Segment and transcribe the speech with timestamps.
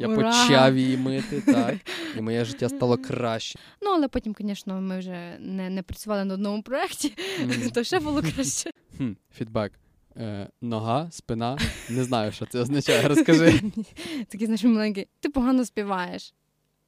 [0.00, 0.16] Я Ура!
[0.30, 1.76] почав її мити, так,
[2.16, 3.58] і моє життя стало краще.
[3.82, 7.70] Ну, але потім, звісно, ми вже не, не працювали на одному проєкті, Мгм.
[7.74, 8.70] то ще було краще.
[8.96, 9.72] Хм, фідбек.
[10.16, 11.58] Е, нога, спина.
[11.90, 13.08] Не знаю, що це означає.
[13.08, 13.60] Розкажи.
[14.28, 16.34] Такий, знаєш, маленький, ти погано співаєш.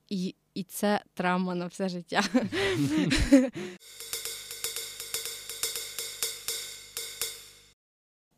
[0.09, 2.23] І, і це травма на все життя.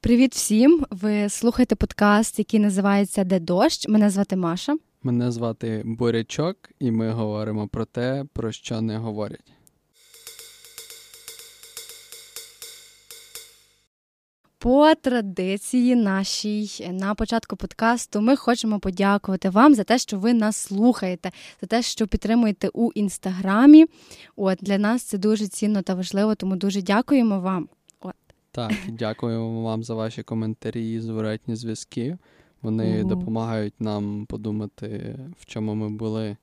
[0.02, 0.86] Привіт всім!
[0.90, 3.88] Ви слухаєте подкаст, який називається Де дощ.
[3.88, 4.76] Мене звати Маша.
[5.02, 9.52] Мене звати Борячок, і ми говоримо про те, про що не говорять.
[14.58, 20.56] По традиції нашій на початку подкасту ми хочемо подякувати вам за те, що ви нас
[20.56, 23.86] слухаєте, за те, що підтримуєте у інстаграмі.
[24.36, 27.68] От для нас це дуже цінно та важливо, тому дуже дякуємо вам.
[28.54, 32.18] Так, дякуємо вам за ваші коментарі і зворотні зв'язки.
[32.62, 33.08] Вони Мгм.
[33.08, 36.36] допомагають нам подумати, в чому ми були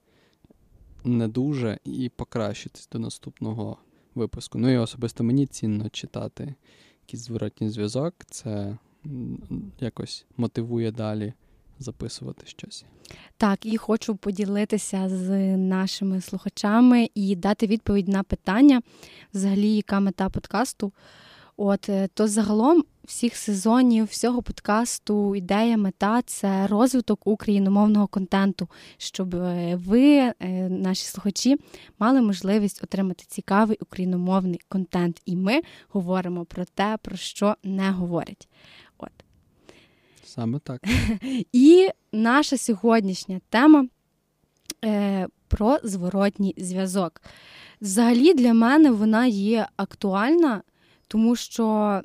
[1.03, 3.78] не дуже, і покращитись до наступного
[4.16, 4.58] випуску.
[4.58, 6.56] Ну і особисто мені цінно читати
[7.08, 8.14] якийсь зворотній зв'язок.
[8.30, 8.78] Це
[9.80, 11.33] якось мотивує далі
[11.80, 12.86] записувати щось.
[13.38, 18.81] Так, і хочу поділитися з нашими слухачами і дати відповідь на питання,
[19.33, 20.92] взагалі, яка мета подкасту.
[21.61, 29.35] От е, то загалом всіх сезонів, всього подкасту, ідея, мета це розвиток україномовного контенту, щоб
[29.35, 30.33] е, ви, е,
[30.69, 31.57] наші слухачі,
[31.99, 35.21] мали можливість отримати цікавий україномовний контент.
[35.25, 38.47] І ми говоримо про те, про що не говорять.
[38.97, 39.11] От.
[40.23, 40.83] Саме так.
[41.53, 43.87] І наша сьогоднішня тема
[45.47, 47.21] про зворотній зв'язок.
[47.81, 50.61] Взагалі для мене вона є актуальна,
[51.11, 52.02] тому що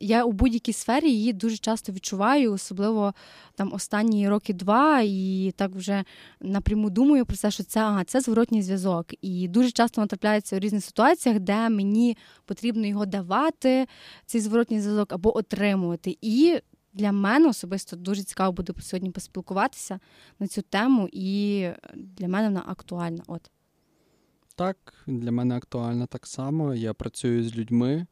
[0.00, 3.14] я у будь-якій сфері її дуже часто відчуваю, особливо
[3.54, 6.04] там останні роки два, і так вже
[6.40, 9.06] напряму думаю про це, що це, ага, це зворотній зв'язок.
[9.22, 13.86] І дуже часто вона трапляється у різних ситуаціях, де мені потрібно його давати,
[14.26, 16.18] цей зворотній зв'язок, або отримувати.
[16.20, 16.58] І
[16.94, 20.00] для мене особисто дуже цікаво буде сьогодні поспілкуватися
[20.38, 23.22] на цю тему, і для мене вона актуальна.
[23.26, 23.50] От.
[24.56, 26.74] Так, для мене актуально так само.
[26.74, 28.06] Я працюю з людьми,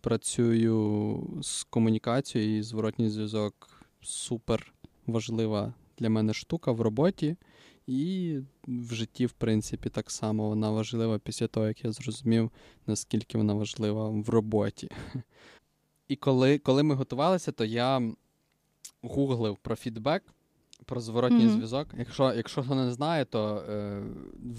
[0.00, 3.70] працюю з комунікацією і зворотній зв'язок
[4.00, 4.72] супер
[5.06, 7.36] важлива для мене штука в роботі.
[7.86, 12.50] І в житті, в принципі, так само вона важлива після того, як я зрозумів,
[12.86, 14.90] наскільки вона важлива в роботі.
[16.08, 18.12] І коли, коли ми готувалися, то я
[19.02, 20.22] гуглив про фідбек,
[20.84, 21.54] про зворотній Мгм.
[21.54, 21.88] зв'язок.
[21.98, 24.02] Якщо, якщо хто не знає, то е,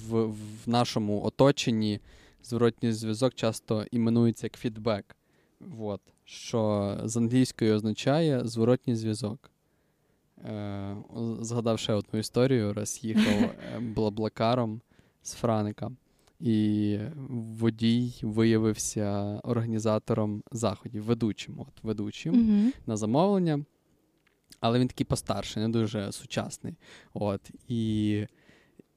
[0.09, 1.99] в, в нашому оточенні
[2.43, 5.15] зворотній зв'язок часто іменується як фідбек.
[5.59, 6.01] Вот.
[6.25, 9.51] Що з англійської означає зворотній зв'язок.
[10.45, 10.95] Е,
[11.41, 14.81] згадав ще одну історію, раз їхав е, блаблакаром
[15.23, 15.91] з Франика,
[16.39, 16.97] і
[17.29, 21.59] водій виявився організатором заходів, ведучим.
[21.59, 22.71] От, ведучим Угу.
[22.87, 23.65] на замовлення,
[24.59, 26.73] але він такий постарший, не дуже сучасний.
[27.13, 28.11] От, і,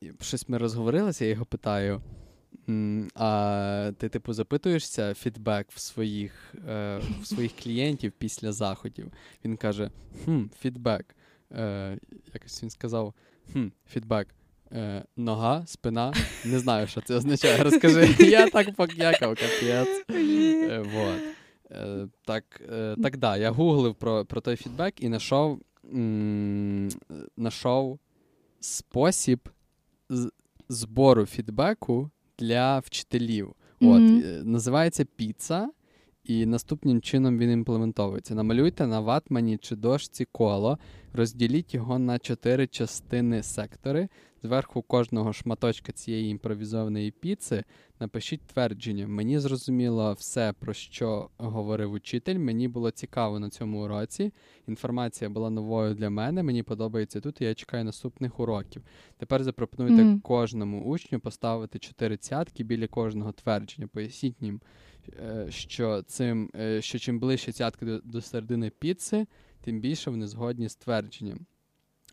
[0.00, 2.00] і щось ми розговорилися, я його питаю.
[2.68, 9.12] «М, А ти, типу, запитуєшся фідбек в своїх, е, в своїх клієнтів після заходів?
[9.44, 9.90] Він каже:
[10.24, 11.16] хм, фідбек.
[11.52, 11.98] Е,
[12.34, 13.14] якось він сказав:
[13.52, 14.28] хм, фідбек.
[14.72, 16.12] Е, нога, спина,
[16.44, 17.62] не знаю, що це означає.
[17.62, 18.14] Розкажи.
[18.24, 20.04] Я так покякав, капець.
[20.10, 21.20] Е, вот.
[21.70, 25.60] Е, так, е, так, да, я гуглив про, про той фідбек і знайшов,
[27.36, 27.98] знайшов
[28.60, 29.48] спосіб
[30.68, 33.54] збору фідбеку для вчителів.
[33.80, 34.44] От, mm-hmm.
[34.44, 35.70] називається піца,
[36.24, 38.34] і наступним чином він імплементовується.
[38.34, 40.78] Намалюйте на ватмані чи дошці коло,
[41.12, 44.08] розділіть його на чотири частини сектори.
[44.44, 47.64] Зверху кожного шматочка цієї імпровізованої піци
[48.00, 49.06] напишіть твердження.
[49.08, 52.38] Мені зрозуміло все, про що говорив учитель.
[52.38, 54.32] Мені було цікаво на цьому уроці.
[54.68, 56.42] Інформація була новою для мене.
[56.42, 57.40] Мені подобається тут.
[57.40, 58.82] і Я чекаю наступних уроків.
[59.18, 60.20] Тепер запропонуйте Мгм.
[60.20, 63.88] кожному учню поставити чотири цятки біля кожного твердження.
[63.92, 64.60] Поясніть їм,
[65.48, 69.26] що цим, е, що чим ближче цятки до, до середини піци,
[69.60, 71.38] тим більше вони згодні з твердженням.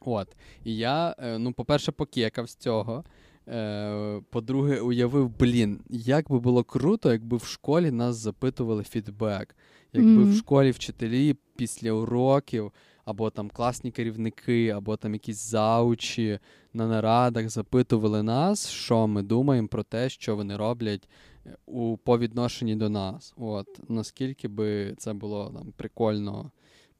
[0.02, 0.28] От.
[0.64, 3.04] І я, е, ну, по-перше, покекав з цього.
[3.48, 9.56] Е, По-друге, уявив, блін, як би було круто, якби в школі нас запитували фідбек.
[9.94, 10.32] Якби Мгм.
[10.32, 12.72] в школі вчителі після уроків,
[13.06, 16.40] або там класні керівники, або там якісь заучі
[16.74, 22.18] на нарадах запитували нас, що ми думаємо про те, що вони роблять е, у по
[22.20, 23.34] відношенні до нас.
[23.38, 26.52] От наскільки би це було там прикольно,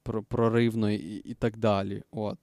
[0.04, 2.04] проривно і, і так далі.
[2.12, 2.38] От.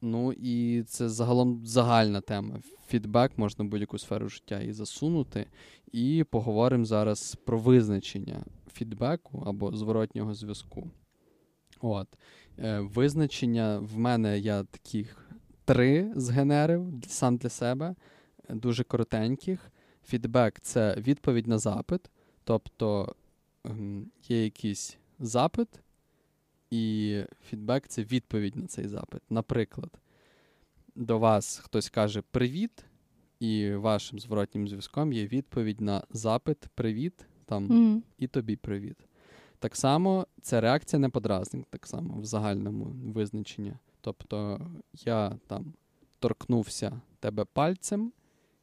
[0.00, 2.60] Ну і це загалом загальна тема.
[2.86, 5.46] Фідбек можна будь-яку сферу життя і засунути.
[5.92, 10.90] І поговоримо зараз про визначення фідбеку або зворотнього зв'язку.
[11.80, 12.08] От.
[12.58, 15.30] Е, Визначення в мене я таких
[15.64, 17.94] три згенерив сам для себе,
[18.48, 19.72] дуже коротеньких.
[20.08, 22.10] Фідбек це відповідь на запит.
[22.44, 23.14] Тобто
[23.64, 25.68] ем, є якийсь запит,
[26.70, 29.22] і фідбек це відповідь на цей запит.
[29.30, 29.90] Наприклад,
[30.94, 32.84] до вас хтось каже привіт,
[33.40, 38.02] і вашим зворотнім зв'язком є відповідь на запит Привіт там Mm.
[38.18, 38.96] і тобі привіт.
[39.58, 43.74] Так само це реакція на подразник, так само в загальному визначенні.
[44.00, 44.60] Тобто
[45.04, 45.74] я там
[46.18, 48.12] торкнувся тебе пальцем,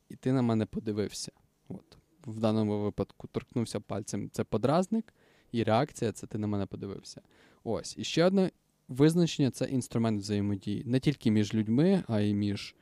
[0.10, 1.32] і ти на мене подивився.
[1.68, 1.98] От.
[2.28, 5.14] В даному випадку торкнувся пальцем це подразник,
[5.52, 7.22] і реакція це ти на мене подивився.
[7.64, 7.98] Ось.
[7.98, 8.52] І ще одне
[8.88, 10.84] визначення це інструмент взаємодії.
[10.86, 12.76] Не тільки між людьми, а й між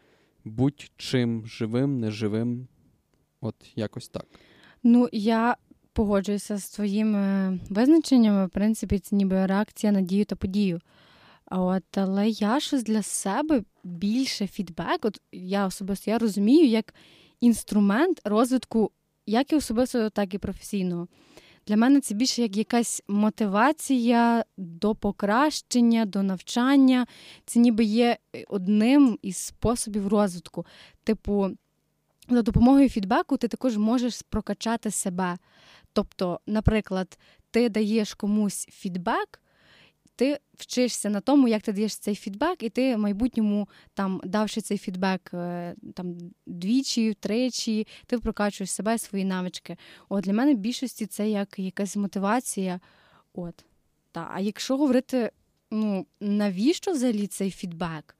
[0.43, 2.67] будь-чим живим, неживим.
[3.41, 4.25] От якось так.
[4.83, 5.57] Ну, я
[5.93, 8.45] погоджуюся з твоїми визначеннями.
[8.45, 10.81] В принципі, це ніби реакція на дію та подію.
[11.55, 15.05] От, але я щось для себе більше фідбек.
[15.05, 16.93] От я особисто я розумію як
[17.39, 18.91] інструмент розвитку
[19.25, 21.07] як і особистого, так і професійного.
[21.67, 27.07] Для мене це більше як якась мотивація до покращення, до навчання.
[27.45, 28.17] Це ніби є
[28.47, 30.65] одним із способів розвитку.
[31.03, 31.49] Типу,
[32.29, 35.37] за допомогою фідбеку ти також можеш прокачати себе.
[35.93, 37.17] Тобто, наприклад,
[37.51, 39.42] ти даєш комусь фідбек,
[40.15, 44.61] ти вчишся на тому, як ти даєш цей фідбек, і ти в майбутньому, там, давши
[44.61, 49.77] цей фідбек е, там, двічі, тричі, ти прокачуєш себе, свої навички.
[50.09, 52.79] От Для мене в більшості це як якась мотивація.
[53.33, 53.65] От.
[54.11, 54.31] Та.
[54.33, 55.31] А якщо говорити,
[55.71, 58.15] ну, навіщо взагалі цей фідбек?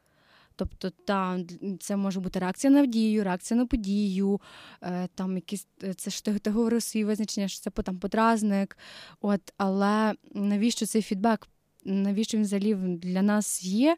[0.55, 1.39] Тобто, та,
[1.79, 4.41] це може бути реакція на дію, реакція на подію,
[4.81, 5.67] е, там якісь
[5.97, 8.77] це ж ти, ти говорив свої визначення, що це там подразник.
[9.21, 11.47] От, Але навіщо цей фідбек?
[11.85, 13.97] Навіщо він взагалі для нас є?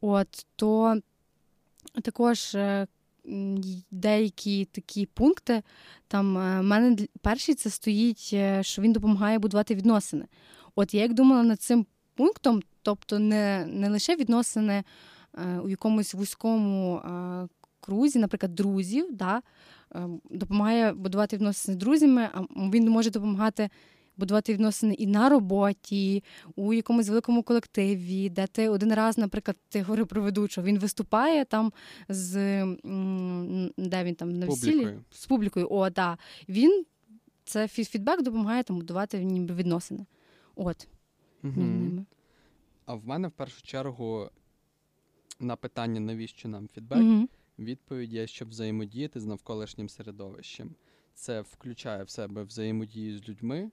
[0.00, 1.00] От, То
[2.02, 2.86] також е,
[3.90, 5.62] деякі такі пункти.
[6.08, 10.24] Там е, в мене перший це стоїть, е, що він допомагає будувати відносини.
[10.74, 14.84] От я як думала над цим пунктом, тобто не, не лише відносини.
[15.64, 17.02] У якомусь вузькому
[17.82, 19.42] крузі, наприклад, друзів, да,
[19.94, 23.70] е, допомагає будувати відносини з друзями, а він може допомагати
[24.16, 26.24] будувати відносини і на роботі,
[26.56, 31.44] у якомусь великому колективі, де ти один раз, наприклад, ти говорив про ведучого, він виступає
[31.44, 31.72] там
[32.08, 32.64] з
[33.76, 35.68] де він там на весіллі з публікою.
[35.70, 36.18] О, да.
[36.48, 36.84] Він
[37.44, 40.06] це фідбек допомагає там будувати ніби відносини.
[40.54, 40.88] От.
[41.44, 42.04] Угу.
[42.86, 44.30] А в мене в першу чергу
[45.40, 47.28] на питання, навіщо нам фідбек, mm-hmm.
[47.58, 50.74] відповідь є, щоб взаємодіяти з навколишнім середовищем.
[51.14, 53.70] Це включає в себе взаємодію з людьми,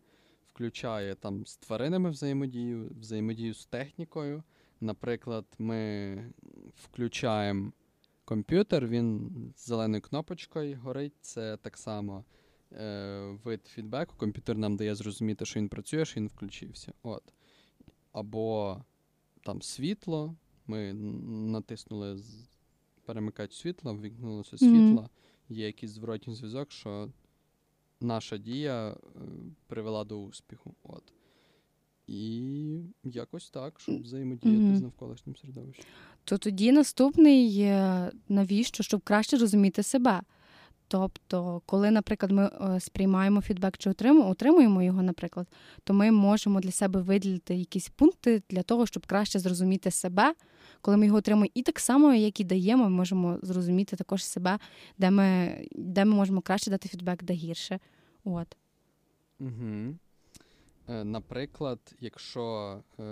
[0.54, 4.44] включає там з тваринами взаємодію, взаємодію з технікою.
[4.82, 6.34] Наприклад, ми
[6.84, 7.72] включаємо
[8.26, 11.14] комп'ютер, він з зеленою кнопочкою горить.
[11.22, 12.24] Це так само
[12.72, 14.16] е, вид фідбеку.
[14.18, 16.94] Комп'ютер нам дає зрозуміти, що він працює, що він включився.
[17.04, 17.24] От.
[18.12, 18.78] Або
[19.44, 20.36] там світло.
[20.68, 22.20] Ми натиснули
[23.06, 25.56] перемикач світла, ввімкнулося світло, mm-hmm.
[25.56, 27.10] є якийсь зворотній зв'язок, що
[28.02, 28.96] наша дія е,
[29.68, 30.76] привела до успіху.
[30.84, 31.04] От.
[32.08, 32.42] І
[33.04, 34.76] якось так, щоб взаємодіяти mm-hmm.
[34.78, 35.86] з навколишнім середовищем.
[36.24, 37.72] То тоді наступний
[38.30, 40.22] навіщо, щоб краще розуміти себе.
[40.92, 45.48] Тобто, коли, наприклад, ми е, сприймаємо фідбек чи отримуємо його, наприклад,
[45.84, 50.34] то ми можемо для себе виділити якісь пункти для того, щоб краще зрозуміти себе,
[50.82, 51.52] коли ми його отримуємо.
[51.54, 54.60] І так само, як і даємо, ми можемо зрозуміти також себе,
[54.98, 57.80] де ми де ми можемо краще дати фідбек, де гірше.
[58.24, 58.58] От.
[59.40, 59.96] Угу.
[60.88, 63.04] Наприклад, якщо е,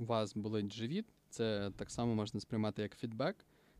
[0.00, 3.36] у вас болить живіт, це так само можна сприймати як фідбек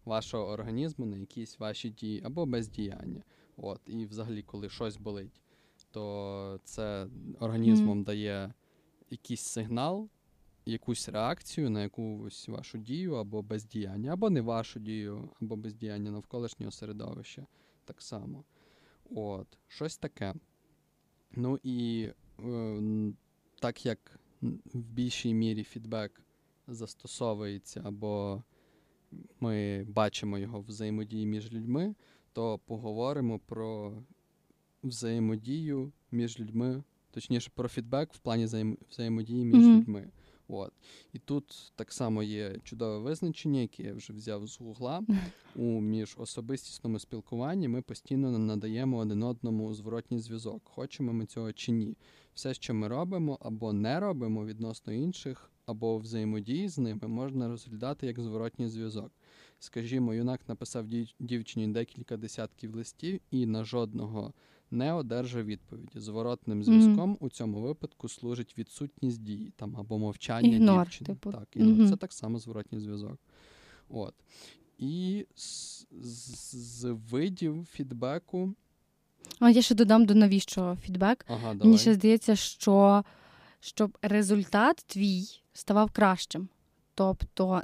[0.08, 3.22] вашого організму на якісь ваші дії або бездіяння.
[3.56, 5.40] От, І взагалі, коли щось болить,
[5.90, 7.06] то це
[7.40, 8.04] організмом mm.
[8.04, 8.52] дає
[9.10, 10.08] якийсь сигнал,
[10.66, 16.72] якусь реакцію на якусь вашу дію або бездіяння, або не вашу дію, або бездіяння навколишнього
[16.72, 17.46] середовища
[17.84, 18.44] так само.
[19.10, 20.34] От, Щось таке.
[21.32, 22.08] Ну і
[22.44, 23.12] е,
[23.60, 24.20] так як
[24.74, 26.22] в більшій мірі фідбек
[26.66, 28.42] застосовується або
[29.40, 31.94] ми бачимо його взаємодії між людьми,
[32.32, 33.92] то поговоримо про
[34.82, 38.44] взаємодію між людьми, точніше, про фідбек в плані
[38.90, 39.76] взаємодії між mm-hmm.
[39.76, 40.10] людьми.
[40.48, 40.72] От.
[41.12, 45.02] І тут так само є чудове визначення, яке я вже взяв з гугла.
[45.56, 51.96] У міжособистісному спілкуванні ми постійно надаємо один одному зворотній зв'язок, хочемо ми цього чи ні.
[52.34, 58.06] Все, що ми робимо або не робимо відносно інших, або взаємодії з ними, можна розглядати
[58.06, 59.12] як зворотній зв'язок.
[59.58, 60.86] Скажімо, юнак написав
[61.20, 64.32] дівчині декілька десятків листів і на жодного
[64.70, 66.00] не одержав відповіді.
[66.00, 67.24] Зворотним зв'язком mm-hmm.
[67.24, 71.06] у цьому випадку служить відсутність дії там або мовчання ігнор, дівчини.
[71.06, 71.32] Типу.
[71.32, 71.74] Так, ігнор.
[71.74, 71.90] Mm-hmm.
[71.90, 73.18] Це так само зворотній зв'язок.
[73.88, 74.14] От.
[74.78, 78.54] І з, з, з видів фідбеку.
[79.38, 81.26] А я ще додам до навіщо фідбек.
[81.28, 83.04] Ага, Мені ще здається, що
[83.60, 86.48] щоб результат твій ставав кращим.
[86.94, 87.62] Тобто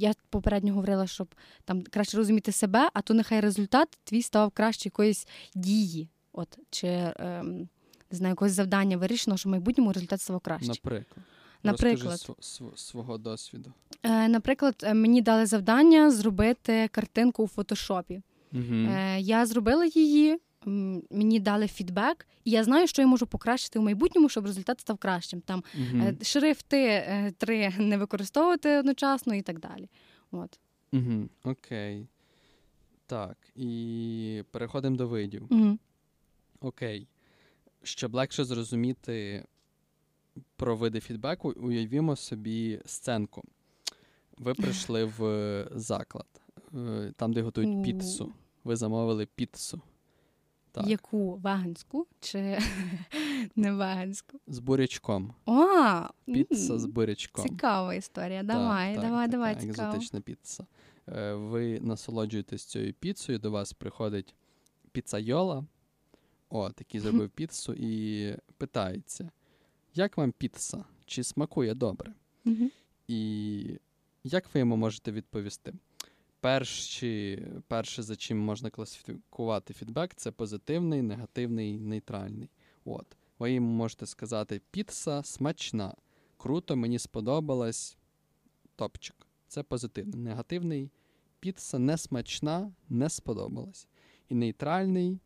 [0.00, 1.34] я попередньо говорила, щоб
[1.64, 6.08] там краще розуміти себе, а то нехай результат твій ставав краще якоїсь дії.
[6.32, 6.86] От чи
[7.16, 7.68] ем,
[8.10, 10.68] не знаю, якогось завдання вирішено, що в майбутньому результат став краще.
[10.68, 11.24] Наприклад.
[11.62, 13.72] Наприклад, Розкажи св- свого досвіду.
[14.02, 18.22] Е, Наприклад, е, мені дали завдання зробити картинку у фотошопі.
[18.52, 18.62] Угу.
[18.74, 20.40] Е, Я зробила її,
[21.10, 24.98] мені дали фідбек, і я знаю, що я можу покращити в майбутньому, щоб результат став
[24.98, 25.40] кращим.
[25.40, 26.12] Там угу.
[26.22, 29.88] шрифти е, три не використовувати одночасно і так далі.
[30.30, 30.60] От.
[30.92, 31.28] Угу.
[31.44, 32.08] Окей.
[33.06, 35.46] Так, і переходимо до видів.
[35.50, 35.78] Угу.
[36.60, 37.08] Окей.
[37.82, 39.44] Щоб легше зрозуміти
[40.56, 43.42] про види фідбеку, уявімо собі сценку.
[44.38, 46.26] Ви прийшли в заклад,
[46.74, 48.32] е, там, де готують піцу.
[48.64, 49.82] Ви замовили піцу.
[50.76, 50.86] Так.
[50.86, 52.58] Яку веганську чи
[53.56, 54.40] не веганську?
[54.46, 55.34] З бурячком.
[55.46, 55.64] О,
[56.26, 57.48] Піца з бурячком.
[57.48, 58.42] Цікава історія.
[58.42, 59.54] Давай, так, давай, так, давай.
[59.54, 59.88] Так, цікаво.
[59.88, 60.66] Екзотична піца.
[61.08, 64.34] Е, ви насолоджуєтесь цією піцею, до вас приходить
[64.92, 65.64] піцайола,
[66.48, 69.30] от, який зробив піцу, і питається,
[69.94, 70.84] як вам піца?
[71.06, 72.12] Чи смакує добре?
[73.08, 73.80] І
[74.24, 75.72] як ви йому можете відповісти?
[76.46, 82.50] Перші, Перше, за чим можна класифікувати фідбек, це позитивний, негативний, нейтральний.
[82.84, 83.06] От.
[83.38, 85.94] Ви йому можете сказати: піца смачна,
[86.36, 87.96] круто, мені сподобалась.
[88.76, 89.26] Топчик.
[89.48, 90.20] Це позитивний.
[90.20, 90.90] Негативний
[91.40, 93.88] піца не смачна, не сподобалась.
[94.28, 95.20] І нейтральний.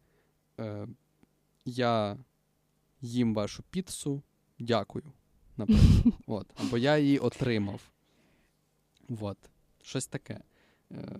[0.59, 0.89] Е,
[1.65, 2.19] Я
[3.00, 4.23] їм вашу піцу,
[4.59, 5.12] дякую.
[5.57, 6.15] Наприклад.
[6.27, 6.47] От.
[6.57, 7.81] Або я її отримав.
[9.21, 9.39] От.
[9.83, 10.41] Щось таке.
[10.92, 11.18] Е,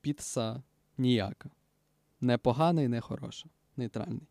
[0.00, 0.62] Піца
[0.98, 1.50] ніяка.
[2.20, 3.48] Не погана і не хороша.
[3.76, 4.26] Нейтральний.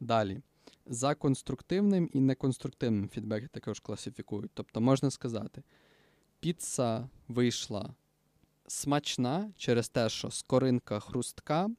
[0.00, 0.42] Далі.
[0.86, 4.50] За конструктивним і неконструктивним фідбек також класифікують.
[4.54, 5.62] Тобто можна сказати,
[6.40, 7.94] піца вийшла
[8.66, 11.70] смачна через те, що скоринка хрустка,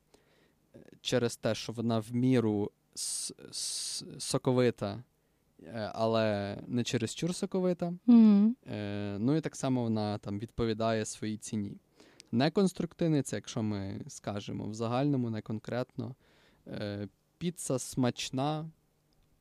[1.01, 2.71] через те, що вона в міру
[4.19, 5.03] соковита, е,
[5.93, 7.93] але не через чур соковита.
[8.07, 8.51] Mm-hmm.
[9.19, 11.77] Ну і так само вона там відповідає своїй ціні.
[12.31, 16.15] Неконструктивний це, якщо ми скажемо в загальному, не конкретно.
[16.67, 18.69] Е, піца смачна,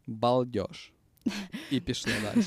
[0.07, 0.93] балдьош.
[1.71, 2.47] І пішли далі.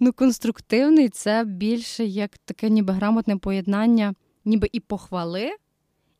[0.00, 5.50] Ну, конструктивний це більше як таке ніби грамотне поєднання, ніби і похвали,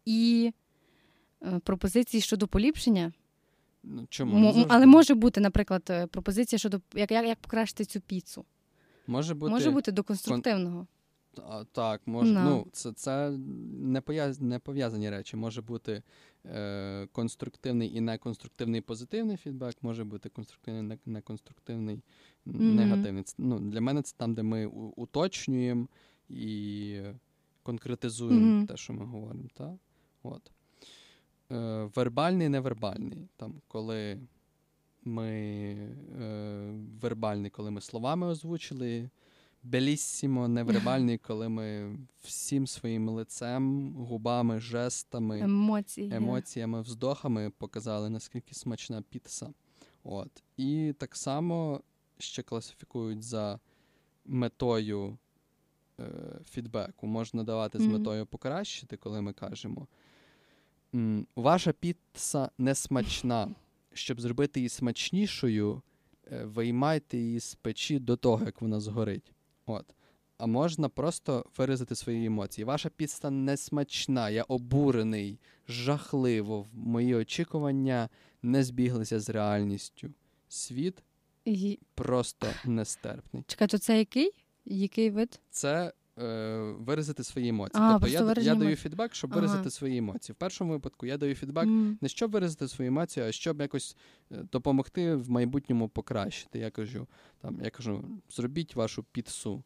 [0.05, 0.53] і
[1.43, 3.13] е, пропозиції щодо поліпшення.
[3.85, 4.49] Ну, чому?
[4.49, 8.45] М- але може бути, наприклад, е, пропозиція щодо як як, як покращити цю піцу.
[9.07, 10.87] Може бути може бути до конструктивного.
[11.49, 12.45] А, Так, може, no.
[12.45, 13.31] ну, це це
[13.81, 15.37] не, пов'яз, не пов'язані речі.
[15.37, 16.03] Може бути
[16.47, 21.97] е, конструктивний і неконструктивний позитивний фідбек, може бути конструктивний, неконструктивний,
[22.47, 22.61] mm-hmm.
[22.75, 23.23] негативний.
[23.23, 25.87] Це, ну, Для мене це там, де ми уточнюємо
[26.29, 27.01] і
[27.63, 28.67] конкретизуємо mm-hmm.
[28.67, 29.49] те, що ми говоримо.
[29.55, 29.79] Та?
[30.23, 30.51] От.
[31.53, 33.29] Е, Вербальний, невербальний.
[33.37, 34.21] Там, коли
[35.05, 35.31] ми
[36.21, 39.11] е, вербальний, коли ми словами озвучили
[39.63, 46.15] беліссімо, невербальний, коли ми всім своїм лицем, губами, жестами, Емоції.
[46.15, 49.53] емоціями, вздохами показали, наскільки смачна піца.
[50.05, 50.43] От.
[50.57, 51.81] І так само
[52.19, 53.61] ще класифікують за
[54.25, 55.19] метою
[56.01, 56.05] е,
[56.51, 57.07] фідбеку.
[57.07, 59.87] Можна давати з метою покращити, коли ми кажемо.
[61.37, 63.55] Ваша піца не смачна.
[63.93, 65.83] Щоб зробити її смачнішою,
[66.33, 69.33] е, виймайте її з печі до того, як вона згорить.
[69.67, 69.87] От.
[70.39, 72.65] А можна просто виразити свої емоції.
[72.65, 76.67] Ваша піца не смачна, я обурений, жахливо.
[76.73, 78.09] Мої очікування
[78.43, 80.11] не збіглися з реальністю.
[80.49, 81.03] Світ
[81.95, 83.45] просто нестерпний.
[83.47, 84.31] Чекай, то це який?
[84.65, 85.41] Який вид?
[85.51, 87.83] Це е, виразити свої емоції.
[87.83, 89.41] А, тобто я, я даю фідбек, щоб Ага.
[89.41, 90.35] виразити свої емоції.
[90.35, 91.99] В першому випадку я даю фідбек М.
[92.01, 93.97] не щоб виразити свої емоції, а щоб якось
[94.33, 96.59] е, допомогти в майбутньому покращити.
[96.59, 97.07] Я кажу,
[97.41, 99.63] там, я кажу, зробіть вашу піцу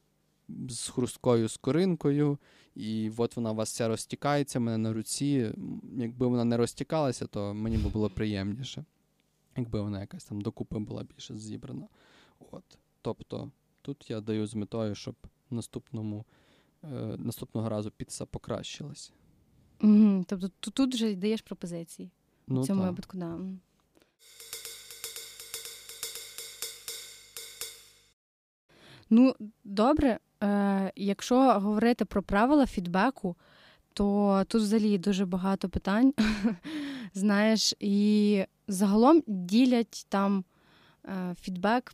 [0.69, 2.39] з хрусткою скоринкою,
[2.75, 5.53] і от вона у вас вся розтікається в мене на руці.
[5.97, 8.85] Якби вона не розтікалася, то мені би було приємніше.
[9.57, 11.89] Якби вона якась там докупи була більше зібрана.
[12.51, 12.65] От.
[13.03, 13.51] Тобто,
[13.83, 15.15] тут я даю з метою, щоб
[15.55, 16.25] наступному,
[16.85, 16.89] е,
[17.19, 19.13] наступного разу піца покращилась.
[19.81, 20.25] Мгм.
[20.29, 22.11] Тобто тут, тут вже даєш пропозиції.
[22.47, 22.91] Ну, в цьому та.
[22.91, 23.39] випадку, да.
[29.11, 33.37] Ну, добре, е, якщо говорити про правила фідбеку,
[33.93, 36.15] то тут взагалі дуже багато питань.
[37.15, 40.45] Знаєш, і загалом ділять там
[41.05, 41.93] е, фідбек.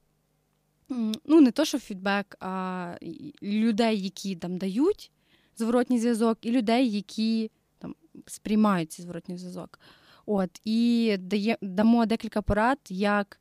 [1.25, 2.97] Ну, не то, що фідбек, а
[3.43, 5.11] людей, які там дають
[5.57, 7.95] зворотній зв'язок, і людей, які там
[8.27, 9.81] сприймають цей зворотній зв'язок.
[10.27, 13.41] От, і дає, дамо декілька порад, як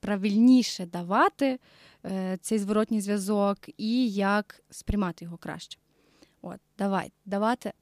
[0.00, 1.58] правильніше давати
[2.04, 5.78] е, цей зворотній зв'язок і як сприймати його краще.
[6.42, 7.72] От, давай, давати.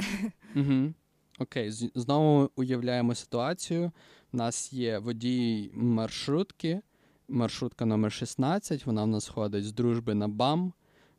[0.56, 0.94] Угу.
[1.38, 3.92] Окей, знову уявляємо ситуацію.
[4.32, 6.80] У нас є водій маршрутки,
[7.30, 10.72] маршрутка номер 16, вона в нас ходить з дружби на БАМ.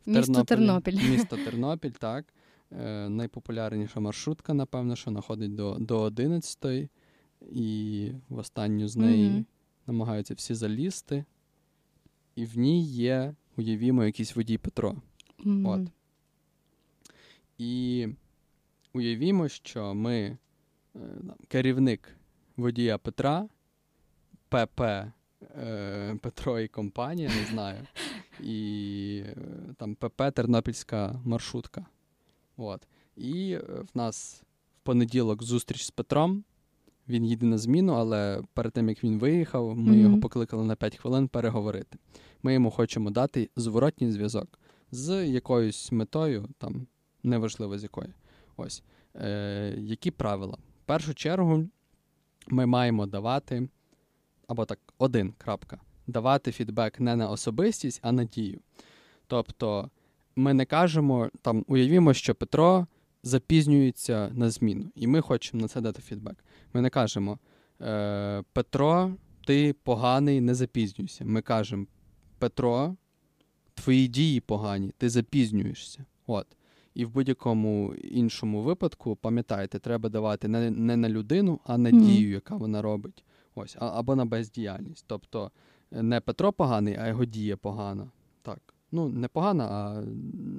[0.06, 0.44] В Місто.
[0.44, 1.10] Тернопіль.
[1.10, 2.34] Місто Тернопіль, так.
[2.72, 6.90] Е, найпопулярніша маршрутка, напевно, що вона ходить до, до 11
[7.52, 9.46] і в останню з неї Мгм.
[9.88, 11.26] намагаються всі залізти.
[12.36, 14.96] І в ній є, уявімо, якийсь водій Петро.
[15.40, 15.66] Мгм.
[15.66, 15.88] От.
[17.58, 18.08] І
[18.94, 20.38] уявімо, що ми
[20.96, 21.00] е,
[21.48, 22.16] керівник
[22.58, 23.50] водія Петра,
[24.50, 24.82] ПП
[25.42, 27.88] е, Петро і компанія, не знаю,
[28.40, 29.36] і е,
[29.78, 31.86] там ПП Тернопільська маршрутка.
[32.58, 32.88] От.
[33.16, 33.60] І е,
[33.94, 34.44] в нас
[34.78, 36.44] в понеділок зустріч з Петром.
[37.08, 40.02] Він їде на зміну, але перед тим як він виїхав, ми Мгм.
[40.02, 41.98] його покликали на 5 хвилин переговорити.
[42.44, 44.60] Ми йому хочемо дати зворотній зв'язок
[44.92, 46.88] з якоюсь метою, там
[47.24, 48.14] неважливо з якою.
[48.58, 48.84] Ось.
[49.16, 50.58] Е, які правила?
[50.84, 51.66] В першу чергу
[52.48, 53.70] ми маємо давати,
[54.52, 58.60] або так, один крапка, давати фідбек не на особистість, а на дію.
[59.28, 59.90] Тобто,
[60.36, 62.88] ми не кажемо, там, уявімо, що Петро
[63.24, 66.46] запізнюється на зміну, і ми хочемо на це дати фідбек.
[66.74, 67.40] Ми не кажемо,
[67.82, 69.12] е, Петро,
[69.46, 71.26] ти поганий, не запізнюйся.
[71.26, 71.86] Ми кажемо,
[72.40, 72.96] Петро,
[73.74, 76.06] твої дії погані, ти запізнюєшся.
[76.28, 76.48] От.
[76.94, 82.06] І в будь-якому іншому випадку, пам'ятайте, треба давати не, не на людину, а на Мгм.
[82.06, 83.24] дію, яка вона робить.
[83.56, 85.06] Ось, або на бездіяльність.
[85.08, 85.52] Тобто
[85.92, 88.12] е, не Петро поганий, а його дія погана.
[88.42, 88.60] Так.
[88.92, 90.04] Ну, не погана, а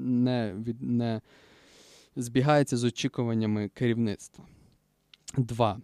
[0.05, 1.21] не, від, не
[2.17, 4.45] збігається з очікуваннями керівництва.
[5.37, 5.81] Два.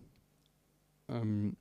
[1.09, 1.57] Ем,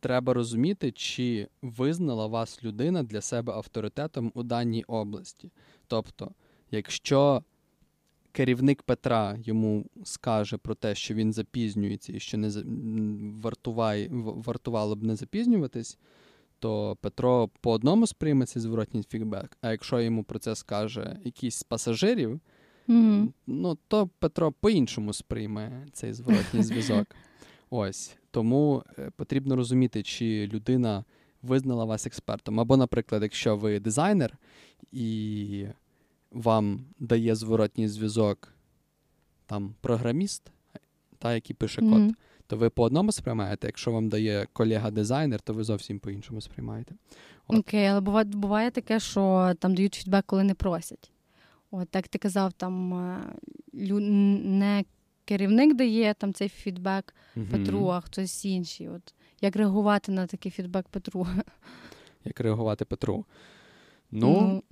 [0.00, 5.50] треба розуміти, чи визнала вас людина для себе авторитетом у даній області.
[5.86, 6.30] Тобто,
[6.70, 7.42] якщо
[8.32, 12.50] керівник Петра йому скаже про те, що він запізнюється і що не
[13.42, 15.98] вартуває, вартувало б не запізнюватись,
[16.58, 21.56] то Петро по одному сприйме цей зворотній фідбек, а якщо йому про це скаже якийсь
[21.56, 22.40] з пасажирів,
[22.86, 23.32] Мгм.
[23.46, 27.06] ну то Петро по-іншому сприйме цей зворотній зв'язок.
[27.70, 31.04] Ось тому е, потрібно розуміти, чи людина
[31.42, 32.60] визнала вас експертом.
[32.60, 34.38] Або, наприклад, якщо ви дизайнер
[34.92, 35.66] і
[36.30, 38.52] вам дає зворотній зв'язок
[39.46, 40.52] там програміст,
[41.18, 42.16] та який пише код, Мгм.
[42.46, 43.66] то ви по одному сприймаєте.
[43.66, 46.94] Якщо вам дає колега-дизайнер, то ви зовсім по-іншому сприймаєте.
[47.46, 47.58] От.
[47.58, 51.10] Окей, але буває, буває таке, що там дають фідбек, коли не просять.
[51.70, 53.18] От так ти казав, там е,
[53.74, 54.00] лю...
[54.00, 54.84] не
[55.24, 57.14] керівник дає там цей фідбек
[57.50, 58.88] Петру, а хтось інший.
[58.88, 61.26] От як реагувати на такий фідбек Петру?
[62.24, 63.24] Як реагувати Петру?
[64.10, 64.62] Ну,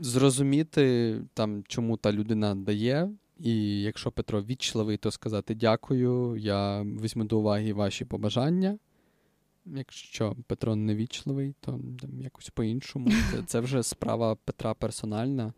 [0.00, 3.10] зрозуміти, там, чому та людина дає.
[3.40, 8.78] І якщо Петро вічливий, то сказати дякую, я візьму до уваги ваші побажання.
[9.66, 13.10] Якщо Петро не вічливий, то там, якось по-іншому.
[13.32, 15.52] Це, це вже справа Петра персональна.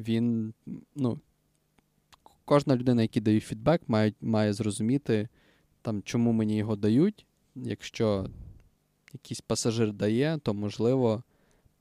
[0.00, 0.54] Він,
[0.96, 1.20] ну,
[2.44, 5.28] кожна людина, яка дає фідбек, має, має зрозуміти,
[5.82, 7.26] там, чому мені його дають.
[7.54, 8.26] Якщо
[9.12, 11.22] якийсь пасажир дає, то можливо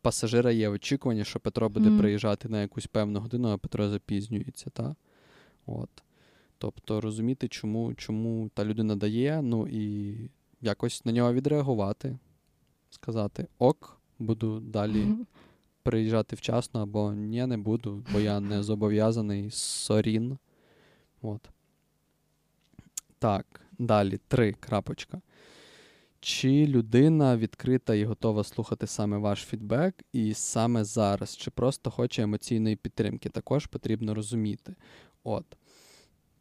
[0.01, 1.99] пасажира є очікування, що Петро буде Мгм.
[1.99, 4.69] приїжджати на якусь певну годину, а Петро запізнюється.
[4.69, 4.95] Та?
[5.65, 5.89] От.
[6.57, 10.15] Тобто розуміти, чому, чому та людина дає, ну і
[10.61, 12.17] якось на нього відреагувати,
[12.89, 15.07] сказати ок, буду далі
[15.83, 20.37] приїжджати вчасно, або ні, не буду, бо я не зобов'язаний сорін.
[21.21, 21.49] От.
[23.19, 24.19] Так, далі.
[24.27, 24.53] Три.
[24.53, 25.21] крапочка.
[26.23, 32.23] Чи людина відкрита і готова слухати саме ваш фідбек, і саме зараз, чи просто хоче
[32.23, 34.75] емоційної підтримки, також потрібно розуміти.
[35.23, 35.45] От.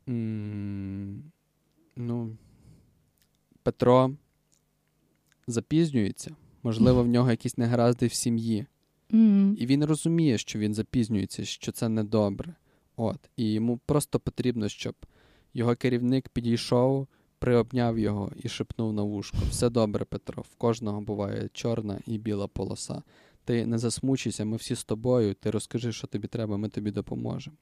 [0.08, 1.32] М-
[1.96, 2.36] ну,
[3.62, 4.10] Петро
[5.46, 6.36] запізнюється.
[6.62, 8.66] Можливо, в нього якісь негаразди в сім'ї.
[9.58, 12.54] І він розуміє, що він запізнюється, що це недобре.
[12.96, 13.30] От.
[13.36, 14.94] І йому просто потрібно, щоб
[15.54, 17.08] його керівник підійшов,
[17.40, 19.38] приобняв його і шепнув на вушко.
[19.50, 23.02] Все добре, Петро, в кожного буває чорна і біла полоса.
[23.44, 27.56] Ти не засмучуйся, ми всі з тобою, ти розкажи, що тобі треба, ми тобі допоможемо.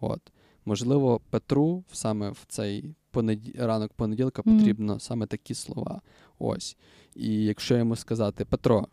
[0.00, 0.20] От.
[0.64, 3.54] Можливо, Петру саме в цей понеді...
[3.58, 4.58] ранок понеділка Мгм.
[4.58, 6.00] потрібно саме такі слова.
[6.38, 6.76] Ось.
[7.14, 8.88] І якщо йому сказати, Петро,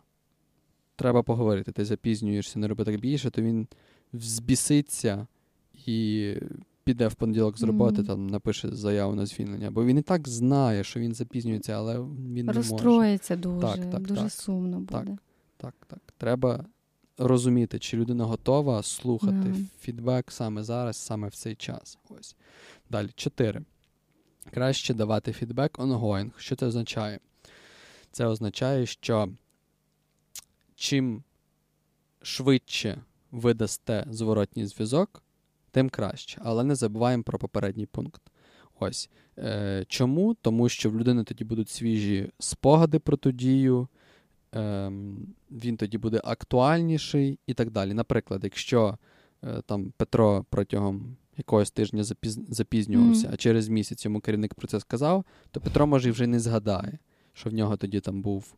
[0.96, 3.68] треба поговорити, ти запізнюєшся, не роби так більше, то він
[4.12, 5.26] взбіситься
[5.86, 6.34] і
[6.84, 8.06] піде в понеділок з роботи, Мгм.
[8.06, 9.70] там напише заяву на звільнення.
[9.70, 12.58] Бо він і так знає, що він запізнюється, але він не може.
[12.58, 14.32] Розстроїться дуже, Так, так, дуже так.
[14.32, 14.90] сумно буде.
[15.04, 15.18] Так.
[15.56, 16.00] Так, так.
[16.18, 16.64] Треба
[17.18, 19.54] розуміти, чи людина готова слухати Да.
[19.80, 21.98] фідбек саме зараз, саме в цей час.
[22.08, 22.36] Ось.
[22.90, 23.62] Далі, чотири.
[24.50, 26.30] Краще давати фідбек ongoing.
[26.36, 27.18] Що це означає?
[28.12, 29.28] Це означає, що
[30.74, 31.22] чим
[32.22, 35.22] швидше ви дасте зворотній зв'язок,
[35.72, 36.40] тим краще.
[36.44, 38.22] Але не забуваємо про попередній пункт.
[38.80, 39.10] Ось.
[39.38, 40.34] Е, чому?
[40.34, 43.88] Тому що в людини тоді будуть свіжі спогади про ту дію,
[44.52, 47.94] ем, він тоді буде актуальніший і так далі.
[47.94, 48.98] Наприклад, якщо
[49.44, 52.38] е, там Петро протягом якогось тижня запіз...
[52.48, 53.34] запізнювався, Мгм.
[53.34, 56.98] а через місяць йому керівник про це сказав, то Петро може і вже не згадає,
[57.32, 58.56] що в нього тоді там був е,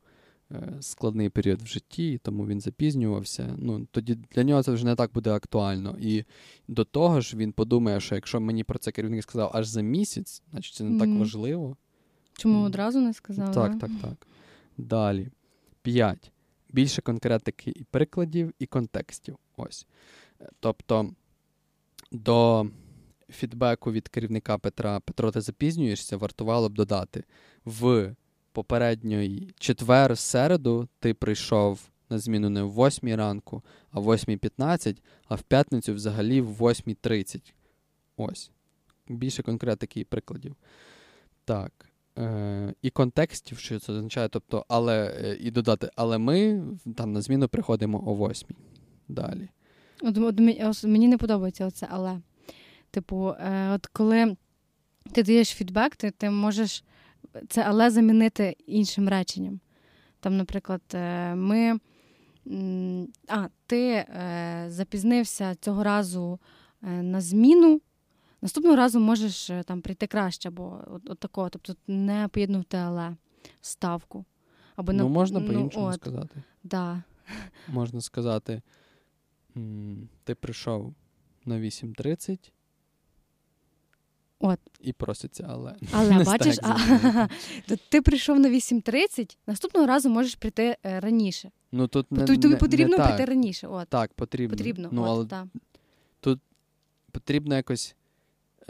[0.80, 3.54] складний період в житті, тому він запізнювався.
[3.58, 5.96] Ну, тоді для нього це вже не так буде актуально.
[6.00, 6.24] І
[6.68, 10.42] до того ж він подумає, що якщо мені про це керівник сказав аж за місяць,
[10.50, 11.76] значить це не так важливо.
[12.32, 12.64] Чому Мгм.
[12.64, 13.54] одразу не сказав?
[13.54, 14.26] Так, так, так.
[14.78, 15.28] Далі.
[15.82, 16.30] П'ять.
[16.72, 19.36] Більше конкретики і прикладів, і контекстів.
[19.56, 19.86] Ось.
[20.40, 21.10] Е, Тобто
[22.12, 22.66] до
[23.30, 27.24] фідбеку від керівника Петра Петро, ти запізнюєшся, вартувало б додати.
[27.64, 28.14] В
[28.54, 34.96] попередньої четвер, середу ти прийшов на зміну не в 8 ранку, а в 8.15,
[35.28, 37.52] а в п'ятницю взагалі в 8.30.
[38.16, 38.50] Ось.
[39.08, 40.56] Більше конкретики і прикладів.
[41.44, 41.72] Так.
[42.18, 46.64] Е, і контекстів, що це означає, тобто, але е, і додати, але ми
[46.96, 48.48] там на зміну приходимо о 8.
[49.08, 49.48] Далі.
[50.02, 52.20] От, от, мені- мені не подобається оце, але.
[52.90, 54.36] Типу, е, от коли
[55.12, 56.84] ти даєш фідбек, ти, ти можеш
[57.48, 59.60] це але замінити іншим реченням.
[60.20, 61.78] Там, наприклад, е, ми.
[63.28, 66.38] А, ти е, запізнився цього разу
[66.82, 67.80] е, на зміну.
[68.42, 71.48] Наступного разу можеш там прийти краще, або от, от такого.
[71.48, 73.16] Тобто не поєднувати але
[73.60, 74.24] вставку.
[74.76, 76.42] Або ну, на- можна ну, по-іншому от, сказати.
[76.64, 77.02] Да.
[77.68, 78.62] Можна сказати,
[80.24, 80.94] ти прийшов
[81.44, 82.52] на 8.30
[84.46, 84.58] От.
[84.80, 85.74] і проситься, але.
[85.92, 86.78] Але Не бачиш, а,
[87.68, 91.50] то ти прийшов на 8.30, наступного разу можеш прийти е, раніше.
[91.72, 93.28] Ну, тут не, Тобі не, потрібно не прийти так.
[93.28, 93.66] раніше.
[93.66, 94.56] От, Так, потрібно.
[94.56, 94.88] потрібно.
[94.92, 95.46] Ну, от, але та.
[97.12, 97.96] потрібно якось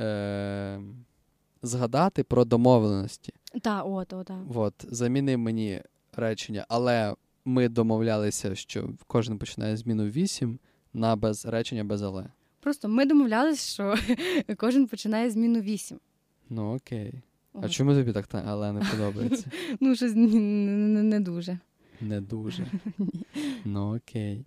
[0.01, 0.81] е-
[1.63, 3.33] згадати про домовленості.
[3.63, 4.39] Та, от, от, та.
[4.55, 5.83] От, заміни мені
[6.13, 10.59] речення, але ми домовлялися, що кожен починає зміну 8
[10.93, 12.27] на без речення без але.
[12.65, 13.95] Просто ми домовлялися, що
[14.57, 16.01] кожен починає зміну 8.
[16.51, 17.13] Ну окей.
[17.63, 19.47] А чому тобі так та але не подобається?
[19.81, 21.59] Ну, щось не, дуже.
[22.01, 22.67] Не дуже.
[23.65, 24.45] Ну окей.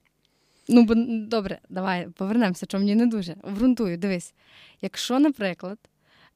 [0.69, 0.93] Ну, бо
[1.27, 3.35] добре, давай повернемося, що мені не дуже.
[3.43, 4.33] Обґрунтую, дивись.
[4.81, 5.77] Якщо, наприклад,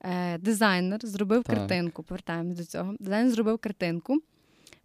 [0.01, 1.55] е, дизайнер зробив Так.
[1.55, 2.95] картинку, повертаємось до цього.
[2.99, 4.17] Дизайнер зробив картинку,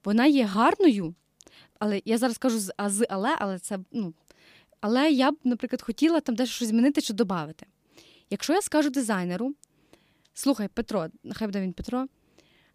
[0.04, 1.14] вона є гарною,
[1.78, 4.14] але я зараз кажу з а з але, але це ну.
[4.80, 7.66] Але я б, наприклад, хотіла там дещо щось змінити чи додати.
[8.30, 9.54] Якщо я скажу дизайнеру,
[10.34, 12.06] слухай, Петро, нехай буде він Петро,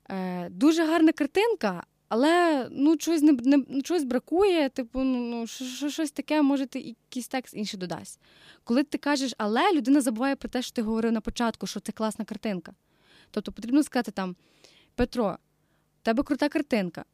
[0.09, 5.47] е, дуже гарна картинка, але ну, чогось, не, не, ну, чогось бракує, типу, ну, ну
[5.47, 8.19] що- що- щось таке, може, ти якийсь текст інший додасть.
[8.63, 11.91] Коли ти кажеш але, людина забуває про те, що ти говорив на початку, що це
[11.91, 12.73] класна картинка.
[13.31, 14.35] Тобто потрібно сказати там:
[14.95, 15.37] Петро,
[16.01, 17.05] в тебе крута картинка.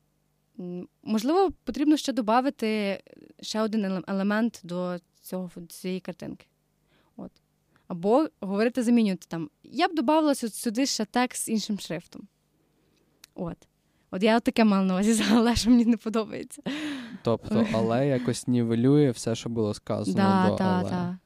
[1.04, 3.04] Можливо, потрібно ще додати
[3.42, 6.46] ще один елемент до цього цієї картинки.
[7.18, 7.32] От.
[7.88, 9.50] Або говорити, замінювати там.
[9.64, 12.28] Я б додавала сюди ще текст з іншим шрифтом.
[13.36, 13.58] От.
[14.12, 16.62] От я таке мала на увазі, але що мені не подобається.
[17.24, 20.90] Тобто, але якось нівелює все, що було сказано Да, до та, але.
[20.90, 21.18] та.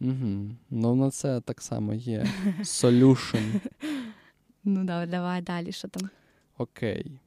[0.00, 0.50] Угу.
[0.70, 2.26] Ну, на це так само є.
[2.60, 3.60] Solution.
[4.64, 6.10] Ну, давай, давай далі, що там.
[6.58, 7.20] Окей.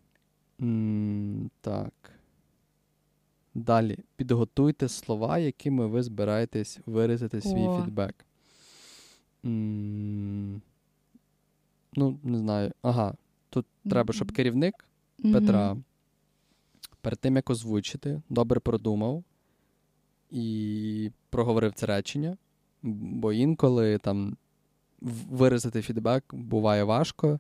[0.64, 1.94] М так.
[3.56, 3.98] Далі.
[4.16, 7.82] Підготуйте слова, якими ви збираєтесь виразити свій О.
[7.82, 8.26] фідбек.
[9.46, 10.62] м
[11.96, 12.72] Ну, не знаю.
[12.82, 13.14] Ага.
[13.50, 14.86] Тут треба, щоб керівник
[15.34, 15.78] Петра
[17.02, 19.24] перед тим, як озвучити, добре продумав
[20.32, 22.38] і проговорив це речення.
[22.84, 24.38] Бо інколи там
[25.30, 27.40] виразити фідбек буває важко,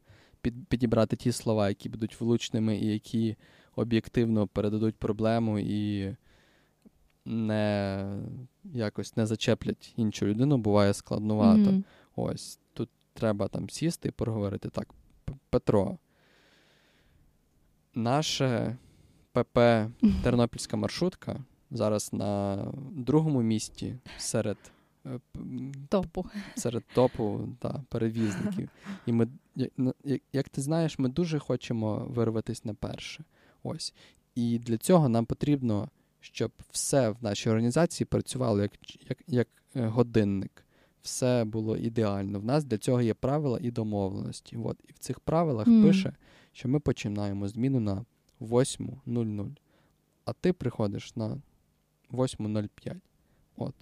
[0.51, 3.35] підібрати ті слова, які будуть влучними і які
[3.75, 6.15] об'єктивно передадуть проблему і
[7.25, 8.05] не
[8.63, 11.59] якось не зачеплять іншу людину, буває складнувато.
[11.59, 11.83] Мгм.
[12.15, 14.69] Ось тут треба там сісти і поговорити.
[14.69, 14.87] Так,
[15.49, 15.97] Петро.
[17.95, 18.77] Наше
[19.31, 19.59] ПП
[20.23, 22.57] Тернопільська маршрутка зараз на
[22.91, 24.57] другому місці серед,
[25.89, 26.25] Топу.
[26.55, 28.69] серед топу та, перевізників.
[29.05, 29.27] І ми,
[30.03, 33.23] як, як ти знаєш, ми дуже хочемо вирватися на перше.
[33.63, 33.93] Ось.
[34.35, 35.89] І для цього нам потрібно,
[36.19, 38.71] щоб все в нашій організації працювало як,
[39.09, 40.65] як, як е, годинник.
[41.01, 42.39] Все було ідеально.
[42.39, 44.57] В нас для цього є правила і домовленості.
[44.57, 44.77] От.
[44.89, 45.83] І в цих правилах Мгм.
[45.83, 46.13] пише,
[46.51, 48.05] що ми починаємо зміну на
[48.41, 49.55] 8.00,
[50.25, 51.41] а ти приходиш на
[52.11, 52.95] 8.05.
[53.57, 53.75] От.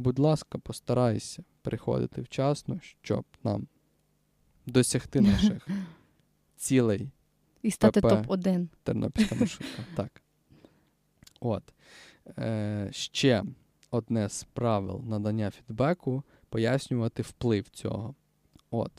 [0.00, 3.66] Будь ласка, постарайся приходити вчасно, щоб нам
[4.66, 5.68] досягти наших
[6.56, 7.10] цілей
[7.62, 8.06] І стати ПП.
[8.06, 8.68] топ-1.
[8.82, 9.84] Тернопільська маршрутка.
[9.96, 10.22] Так.
[11.40, 11.62] От.
[12.38, 13.44] Е, ще
[13.90, 18.14] одне з правил надання фідбеку пояснювати вплив цього.
[18.70, 18.92] От.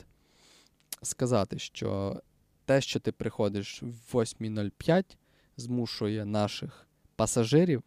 [1.02, 2.20] Сказати, що
[2.64, 5.16] те, що ти приходиш в 8.05,
[5.56, 6.86] змушує наших
[7.16, 7.82] пасажирів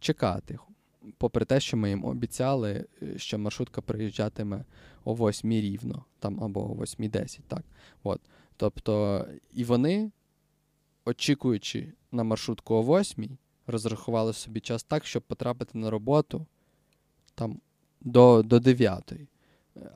[0.00, 0.58] чекати.
[1.18, 4.64] Попри те, що ми їм обіцяли, е, що маршрутка приїжджатиме
[5.04, 7.64] о 8 рівно, там, або о 8.10, так.
[8.02, 8.20] От.
[8.56, 10.10] Тобто, і вони
[11.04, 16.46] очікуючи на маршрутку о 8, розрахували собі час так, щоб потрапити на роботу
[17.34, 17.60] там
[18.00, 19.12] до, до 9.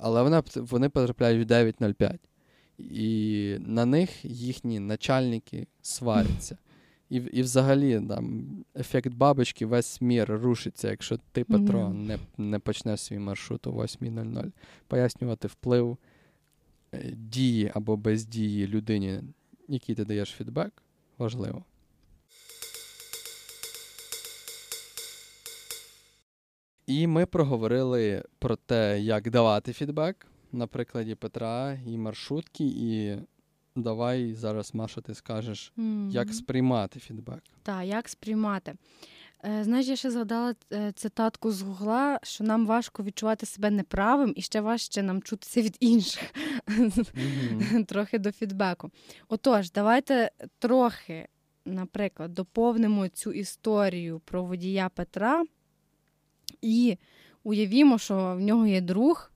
[0.00, 2.18] Але вони, вони потрапляють в 9.05.
[2.78, 6.58] І на них їхні начальники сваряться.
[7.14, 8.44] І, і взагалі там,
[8.76, 12.06] ефект бабочки, весь мір рушиться, якщо ти, Петро, Мгм.
[12.06, 14.52] не, не почнеш свій маршрут о 8.00.
[14.86, 15.98] Пояснювати вплив
[16.94, 19.20] е, дії або бездії людині,
[19.68, 20.82] якій ти даєш фідбек,
[21.18, 21.64] важливо.
[26.86, 32.64] І ми проговорили про те, як давати фідбек на прикладі Петра і маршрутки.
[32.64, 33.16] І
[33.76, 35.72] давай зараз, Маша, ти скажеш,
[36.10, 37.42] як сприймати фідбек.
[37.62, 38.74] Так, як сприймати?
[39.60, 44.42] Знаєш, я ще згадала е, цитатку з Гугла, що нам важко відчувати себе неправим і
[44.42, 46.34] ще важче нам чутися від інших.
[46.66, 47.84] Мгм.
[47.88, 48.90] трохи до фідбеку.
[49.28, 51.28] Отож, давайте трохи,
[51.64, 55.44] наприклад, доповнимо цю історію про водія Петра
[56.62, 56.98] і
[57.42, 59.30] уявімо, що в нього є друг,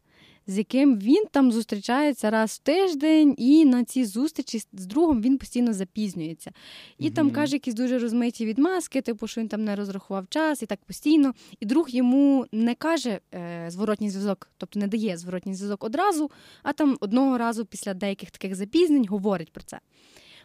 [0.48, 5.38] з яким він там зустрічається раз в тиждень, і на цій зустрічі з другом він
[5.38, 6.52] постійно запізнюється.
[6.98, 10.66] І там каже якісь дуже розмиті відмазки, типу, що він там не розрахував час і
[10.66, 11.34] так постійно.
[11.60, 16.30] І друг йому не каже е, зворотній зв'язок, тобто не дає зворотній зв'язок одразу,
[16.62, 19.80] а там одного разу після деяких таких запізнень говорить про це.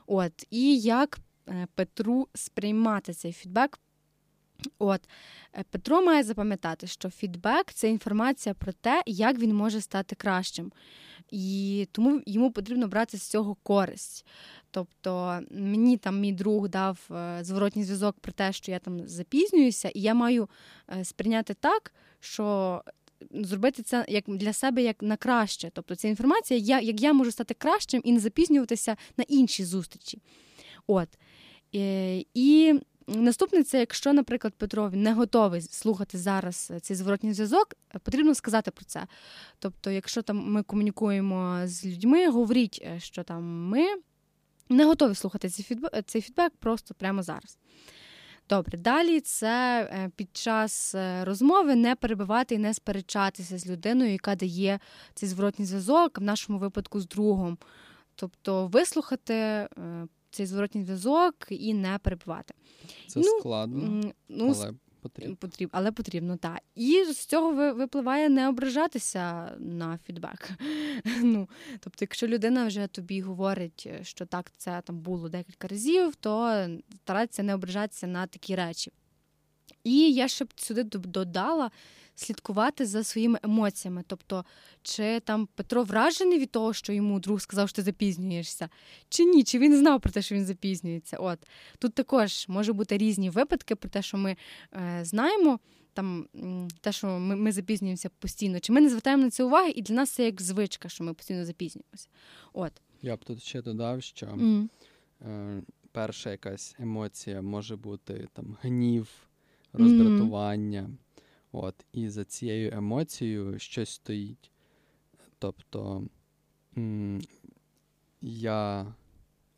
[0.08, 3.80] От, і як е, Петру сприймати цей фідбек?
[4.80, 5.02] От,
[5.54, 10.72] е, Петро має запам'ятати, що фідбек це інформація про те, як він може стати кращим.
[11.32, 14.26] І тому йому потрібно брати з цього користь.
[14.72, 19.90] Тобто мені там мій друг дав е, зворотній зв'язок про те, що я там запізнююся,
[19.90, 20.50] і я маю
[20.90, 22.82] е, сприйняти так, що
[23.32, 25.72] зробити це як для себе як на краще.
[25.74, 30.22] Тобто ця інформація, як я можу стати кращим і не запізнюватися на інші зустрічі.
[30.88, 31.10] От.
[32.34, 32.74] І
[33.08, 38.72] наступне це, якщо, наприклад, Петро не готовий слухати зараз цей зворотній зв'язок, е, потрібно сказати
[38.72, 39.08] про це.
[39.60, 43.86] Тобто, якщо там ми комунікуємо з людьми, говоріть, е, що там ми
[44.70, 45.50] не готові слухати
[46.06, 47.58] цей фідбек, просто прямо зараз.
[48.50, 54.12] Добре, далі це е, під час е, розмови не перебивати і не сперечатися з людиною,
[54.12, 54.80] яка дає
[55.14, 57.58] цей зворотній зв'язок, в нашому випадку з другом.
[58.16, 59.68] Тобто вислухати е,
[60.34, 62.54] цей зворотній зв'язок і не перебивати.
[63.08, 65.36] Це Ну, складно, Ну, але Потрібно.
[65.36, 66.60] Потріб, але потрібно, так.
[66.76, 70.50] І з цього випливає не ображатися на фідбек.
[71.24, 76.68] Ну, Тобто, якщо людина вже тобі говорить, що так це там було декілька разів, то
[76.96, 78.92] старатися не ображатися на такі речі.
[79.84, 81.72] І я ще б сюди додала
[82.16, 84.04] слідкувати за своїми емоціями.
[84.08, 84.46] Тобто,
[84.82, 88.70] чи там Петро вражений від того, що йому друг сказав, що ти запізнюєшся,
[89.10, 91.18] чи ні, чи він знав про те, що він запізнюється.
[91.18, 91.40] От
[91.80, 94.36] Тут також може бути різні випадки про те, що ми
[94.74, 95.60] е, знаємо.
[95.94, 96.28] Там
[96.82, 99.96] те, що ми ми запізнюємося постійно, чи ми не звертаємо на це уваги, і для
[99.96, 102.08] нас це як звичка, що ми постійно запізнюємося.
[102.54, 102.72] От.
[103.02, 104.68] Я б тут ще додав, що mm.
[105.22, 109.08] е, перша якась емоція може бути там гнів,
[109.74, 110.82] роздратування.
[110.82, 111.03] Mm.
[111.56, 114.52] От, І за цією емоцією щось стоїть.
[115.40, 116.04] Тобто
[116.78, 117.22] м-
[118.22, 118.94] я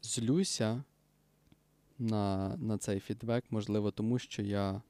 [0.01, 0.83] злюся
[1.99, 4.81] на на цей фідбек, можливо, тому що я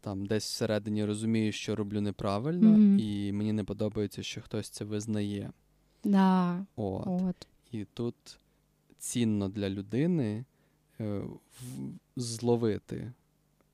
[0.00, 2.98] там десь всередині розумію, що роблю неправильно, mm-hmm.
[3.00, 5.52] і мені не подобається, що хтось це визнає.
[6.04, 6.66] Да.
[6.76, 7.06] От.
[7.06, 7.48] От.
[7.72, 8.14] І тут
[8.98, 10.44] цінно для людини
[11.00, 13.12] е, в- зловити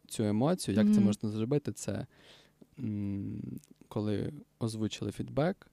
[0.06, 0.74] цю емоцію.
[0.74, 0.94] Як mm-hmm.
[0.94, 1.72] це можна зробити?
[1.72, 2.06] Це
[2.78, 5.70] м- коли озвучили фідбек,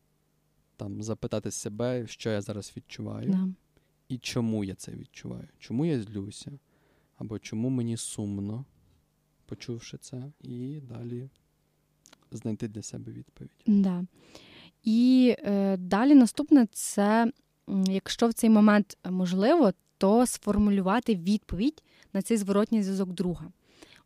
[0.75, 3.53] там запитати себе, що я зараз відчуваю, yeah.
[4.09, 6.51] і чому я це відчуваю, чому я злюся,
[7.15, 8.65] або чому мені сумно,
[9.45, 11.29] почувши це, і далі
[12.31, 13.63] знайти для себе відповідь.
[13.67, 14.05] Да.
[14.83, 17.31] І е, далі наступне це,
[17.87, 23.51] якщо в цей момент можливо, то сформулювати відповідь на цей зворотній зв'язок друга.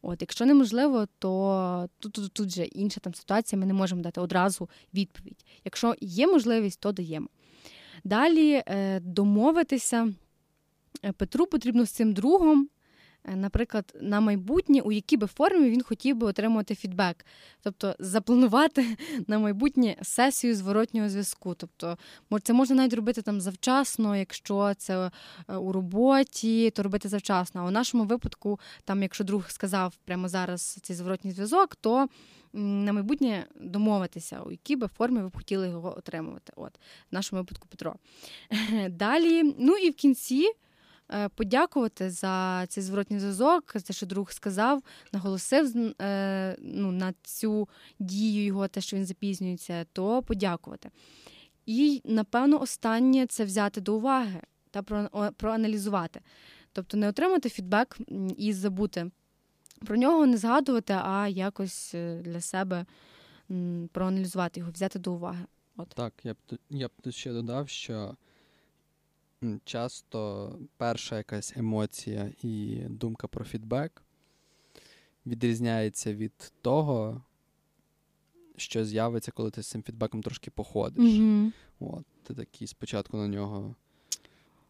[0.09, 4.21] От, Якщо неможливо, то тут тут, тут же інша там ситуація, ми не можемо дати
[4.21, 5.45] одразу відповідь.
[5.65, 7.27] Якщо є можливість, то даємо.
[8.03, 10.13] Далі е, домовитися
[11.05, 12.69] е, Петру потрібно з цим другом
[13.35, 17.25] наприклад, на майбутнє, у якій би формі він хотів би отримувати фідбек,
[17.61, 21.55] тобто запланувати на майбутнє сесію зворотнього зв'язку.
[21.57, 21.97] Тобто,
[22.43, 25.11] це можна навіть робити там завчасно, якщо це
[25.47, 27.61] е, у роботі, то робити завчасно.
[27.61, 32.07] А у нашому випадку, там, якщо друг сказав прямо зараз цей зворотній зв'язок, то
[32.53, 36.53] на майбутнє домовитися, у якій би формі ви б хотіли його отримувати.
[36.55, 36.73] От,
[37.11, 37.95] в нашому випадку Петро.
[38.89, 40.51] Далі, ну і в кінці.
[41.13, 47.13] Е, подякувати за цей зворотній зв'язок, за те, що друг сказав, наголосив е, ну, на
[47.23, 50.89] цю дію його, те, що він запізнюється, то подякувати.
[51.65, 54.41] І, напевно, останнє це взяти до уваги
[54.71, 54.81] та
[55.31, 56.21] проаналізувати.
[56.73, 57.97] Тобто не отримати фідбек
[58.37, 59.11] і забути
[59.85, 62.85] про нього, не згадувати, а якось е, для себе
[63.91, 65.45] проаналізувати його, взяти до уваги.
[65.77, 65.89] От.
[65.89, 66.37] Так, я б
[66.69, 68.15] я б тут ще додав, що
[69.63, 74.01] часто перша якась емоція і думка про фідбек
[75.25, 77.21] відрізняється від того,
[78.57, 81.05] що з'явиться, коли ти з цим фідбеком трошки походиш.
[81.05, 81.51] Mm-hmm.
[81.79, 83.75] От, Ти такий спочатку на нього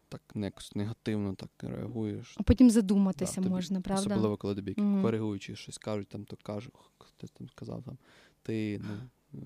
[0.08, 2.34] так якось негативно так реагуєш.
[2.38, 4.10] А потім задуматися да, можна, правда?
[4.10, 5.02] Особливо, коли тобі mm-hmm.
[5.02, 7.98] коригуючи щось кажуть, там то кажуть, хтось там сказав, там,
[8.42, 8.94] ти ну,
[9.34, 9.38] е,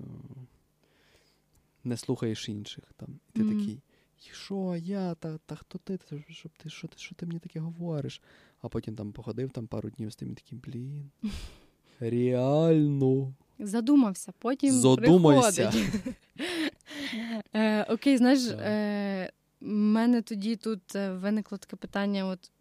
[1.83, 2.83] не слухаєш інших.
[2.97, 3.59] там, І ти mm-hmm.
[3.59, 3.81] такий
[4.31, 5.99] що я, та та хто ти?
[6.29, 8.21] Що ти що ти, що ти мені таке говориш?
[8.61, 11.11] А потім там походив там пару днів з тим таким, блін.
[11.99, 13.33] Реально.
[13.59, 15.73] Задумався, потім Задумайся.
[17.55, 19.31] е, Окей, знаєш, е,
[19.61, 22.25] мене тоді тут е, виникло таке питання.
[22.25, 22.51] от,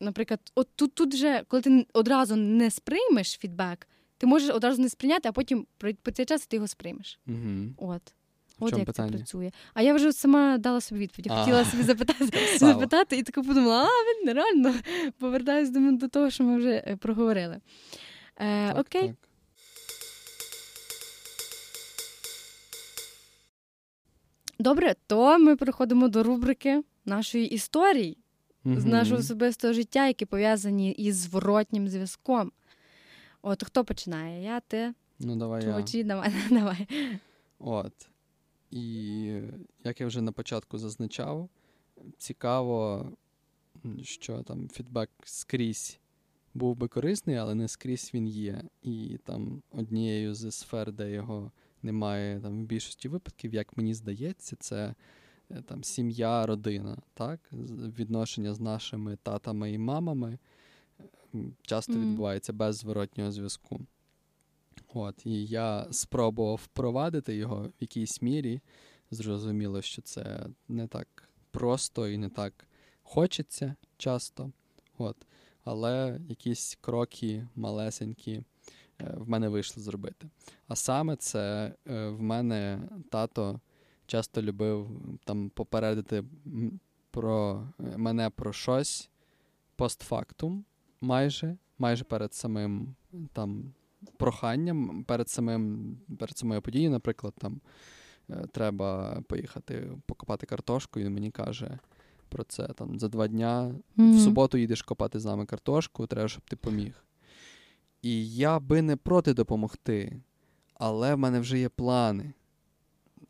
[0.00, 4.88] Наприклад, от тут тут вже, коли ти одразу не сприймеш фідбек, ти можеш одразу не
[4.88, 5.66] сприйняти, а потім
[6.02, 7.20] по цей час ти його сприймеш.
[7.26, 7.74] Угу.
[7.76, 8.14] От.
[8.58, 9.10] От як питання?
[9.10, 9.50] це працює.
[9.74, 11.26] А я вже сама дала собі відповідь.
[11.26, 12.24] Я хотіла собі запитати
[12.58, 14.74] запитати, і така подумала, а він нереально
[15.18, 17.60] повертаюся до, до того, що ми вже е, проговорили.
[18.36, 19.08] Е, так, Окей.
[19.08, 19.16] Так.
[24.58, 28.18] Добре, то ми переходимо до рубрики нашої історії
[28.64, 32.52] mm з нашого особистого життя, які пов'язані із зворотнім зв'язком.
[33.42, 34.44] От хто починає?
[34.44, 34.94] Я, ти?
[35.18, 36.04] Ну, давай Чувачі, я.
[36.04, 36.86] давай, давай.
[37.58, 37.92] От.
[38.70, 38.82] І
[39.84, 41.48] як я вже на початку зазначав,
[42.18, 43.12] цікаво,
[44.02, 45.98] що там фідбек скрізь
[46.54, 48.62] був би корисний, але не скрізь він є.
[48.82, 51.52] І там однією з сфер, де його
[51.82, 54.94] немає там в більшості випадків, як мені здається, це
[55.50, 57.40] е, там сім'я, родина, так?
[57.98, 60.38] Відношення з нашими татами і мамами
[61.62, 62.00] часто mm-hmm.
[62.00, 63.80] відбувається без зворотнього зв'язку.
[64.94, 68.60] От, І я спробував впровадити його в якійсь мірі.
[69.10, 72.66] Зрозуміло, що це не так просто і не так
[73.02, 74.52] хочеться часто.
[74.98, 75.16] От.
[75.64, 78.42] Але якісь кроки малесенькі
[78.98, 80.28] в мене вийшло зробити.
[80.68, 83.60] А саме це в мене тато
[84.06, 86.24] часто любив там попередити
[87.10, 89.10] про мене про щось
[89.76, 90.64] постфактум,
[91.00, 92.94] майже майже перед самим
[93.32, 93.74] там
[94.16, 97.60] проханням, перед самим перед самою подією, наприклад, там
[98.30, 101.78] е, треба поїхати покопати картошку, і він мені каже
[102.28, 103.74] про це там за два дня.
[103.96, 104.16] Mm-hmm.
[104.16, 107.04] В суботу їдеш копати з нами картошку, треба, щоб ти поміг.
[108.02, 110.20] І я би не проти допомогти,
[110.74, 112.32] але в мене вже є плани.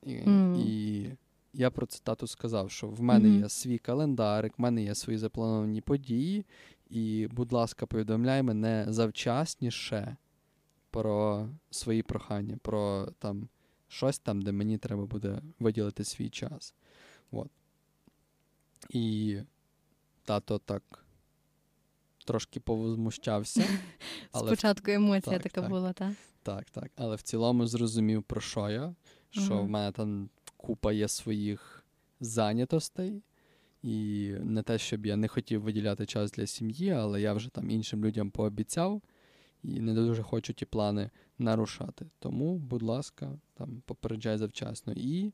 [0.03, 0.57] І, mm.
[0.67, 1.11] і
[1.53, 3.43] я про це тату сказав, що в мене mm-hmm.
[3.43, 6.47] є свій календарик, в мене є свої заплановані події,
[6.91, 10.17] і, будь ласка, повідомляй мене завчасніше
[10.97, 13.49] про свої прохання, про там
[13.89, 16.75] щось там, де мені треба буде виділити свій час.
[17.31, 17.51] От.
[18.91, 19.39] І
[20.25, 21.05] тато так
[22.25, 23.65] трошки повозмущався.
[24.33, 26.13] Але Спочатку емоція так, така так, була, так?
[26.43, 26.91] Так, так.
[26.97, 28.95] Але в цілому зрозумів, про що я,
[29.31, 31.85] що uh в мене там купа є своїх
[32.21, 33.23] зайнятостей.
[33.83, 37.71] І не те, щоб я не хотів виділяти час для сім'ї, але я вже там
[37.71, 39.03] іншим людям пообіцяв
[39.67, 42.07] і не дуже хочу ті плани нарушати.
[42.19, 44.93] Тому, будь ласка, там попереджай завчасно.
[44.97, 45.33] І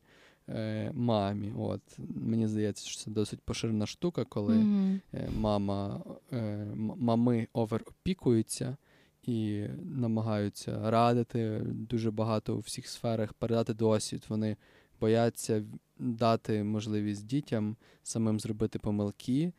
[0.49, 1.53] е, мамі.
[1.57, 1.81] От
[2.15, 4.99] Мені здається, що це досить поширена штука, коли mm-hmm.
[5.37, 8.77] мама, е, мами оверопікуються
[9.23, 14.25] і намагаються радити дуже багато у всіх сферах, передати досвід.
[14.29, 14.57] Вони
[14.99, 15.63] бояться
[15.99, 19.53] дати можливість дітям самим зробити помилки,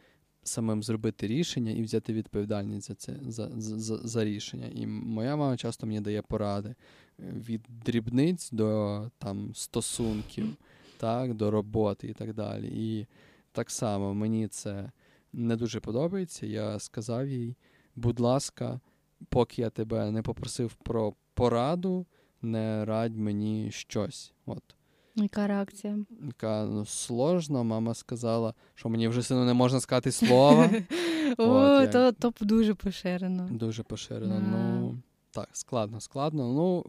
[0.44, 4.66] самим зробити рішення і взяти відповідальність за це за, за, за рішення.
[4.74, 6.74] І моя мама часто мені дає поради е,
[7.18, 10.56] від дрібниць до там стосунків,
[10.96, 12.68] так, до роботи і так далі.
[12.72, 13.06] І
[13.52, 14.90] так само мені це
[15.32, 16.46] не дуже подобається.
[16.46, 17.56] Я сказав їй,
[17.96, 18.80] будь ласка,
[19.28, 22.06] поки я тебе не попросив про пораду,
[22.42, 24.32] не радь мені щось.
[24.46, 24.73] От.
[25.16, 25.98] Яка реакція?
[26.26, 27.62] Яка ну, сложна.
[27.62, 30.70] Мама сказала, що мені вже сину не можна сказати слова.
[31.38, 33.48] О, то то дуже поширено.
[33.50, 34.40] Дуже поширено.
[34.50, 34.98] Ну,
[35.30, 36.52] так, складно, складно.
[36.52, 36.84] Ну,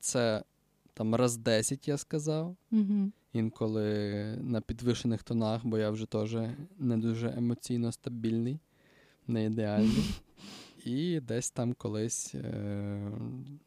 [0.00, 0.42] це
[0.94, 2.56] там раз 10 я сказав.
[3.32, 6.36] Інколи на підвищених тонах, бо я вже теж
[6.78, 8.60] не дуже емоційно стабільний,
[9.26, 10.04] не ідеальний.
[10.86, 13.10] І десь там колись, е,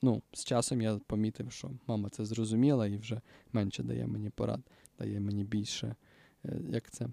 [0.02, 3.22] ну, з часом я помітив, що мама це зрозуміла і вже
[3.54, 4.60] менше дає мені порад,
[5.00, 5.96] дає мені більше,
[6.46, 7.08] е, як це,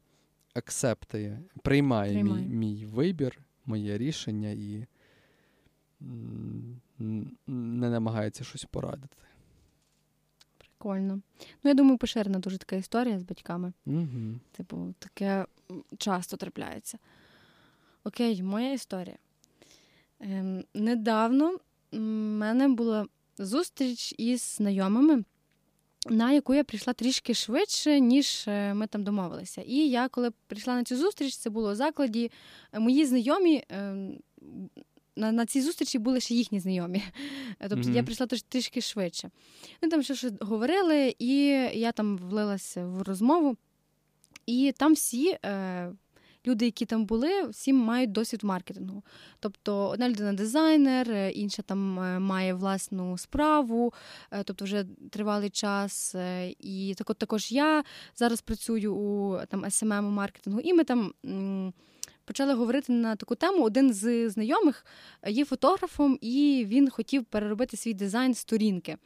[0.55, 2.47] акцептує, приймає, приймає.
[2.47, 4.87] Мій, мій вибір, моє рішення і
[7.47, 9.17] не намагається щось порадити.
[10.59, 11.21] Прикольно.
[11.63, 13.73] Ну, я думаю, поширена дуже така історія з батьками.
[13.87, 14.41] Угу.
[14.53, 15.47] Типу, таке
[15.99, 16.99] часто трапляється.
[18.05, 19.17] Окей, моя історія.
[20.21, 21.59] Ем, недавно
[21.93, 23.07] в мене була
[23.39, 25.25] зустріч із знайомими,
[26.11, 29.63] на яку я прийшла трішки швидше, ніж е, ми там домовилися.
[29.63, 32.31] І я, коли прийшла на цю зустріч, це було у закладі,
[32.73, 33.65] е, мої знайомі.
[33.69, 34.19] Ем,
[35.17, 37.03] на на цій зустрічі були ще їхні знайомі.
[37.61, 37.95] Тобто mm-hmm.
[37.95, 39.31] я прийшла трішки швидше.
[39.83, 41.37] Вони там щось говорили, і
[41.75, 43.57] я там влилася в розмову.
[44.47, 45.93] І там всі е,
[46.47, 49.03] люди, які там були, всі мають досвід маркетингу.
[49.41, 53.93] Тобто, одна людина дизайнер, е, інша там е, має власну справу,
[54.31, 56.15] е, тобто вже тривалий час.
[56.61, 57.85] І так от також я
[58.17, 61.13] зараз працюю у там smm маркетингу, і ми там.
[62.25, 63.65] Почали говорити на таку тему.
[63.65, 64.87] Один з знайомих
[65.27, 68.97] є фотографом, і він хотів переробити свій дизайн сторінки,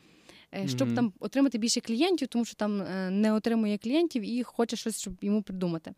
[0.67, 0.95] щоб mm-hmm.
[0.95, 2.79] там отримати більше клієнтів, тому що там
[3.21, 5.95] не отримує клієнтів і хоче щось, щоб йому придумати.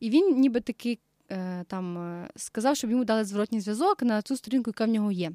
[0.00, 0.98] І він ніби таки
[1.30, 5.12] е, там е, сказав, щоб йому дали зворотній зв'язок на цю сторінку, яка в нього
[5.12, 5.32] є.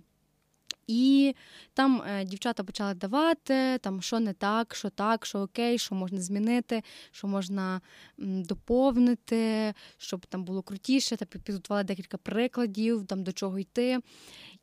[0.88, 1.36] І
[1.74, 6.22] там е, дівчата почали давати, там що не так, що так, що окей, що можна
[6.22, 7.82] змінити, що можна
[8.18, 14.00] доповнити, щоб там було крутіше, та підготували декілька прикладів, там до чого йти.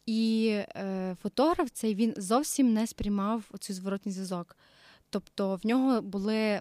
[0.06, 4.56] І е, фотограф цей він зовсім не сприймав оцей зворотній зв'язок.
[5.10, 6.60] Тобто в нього були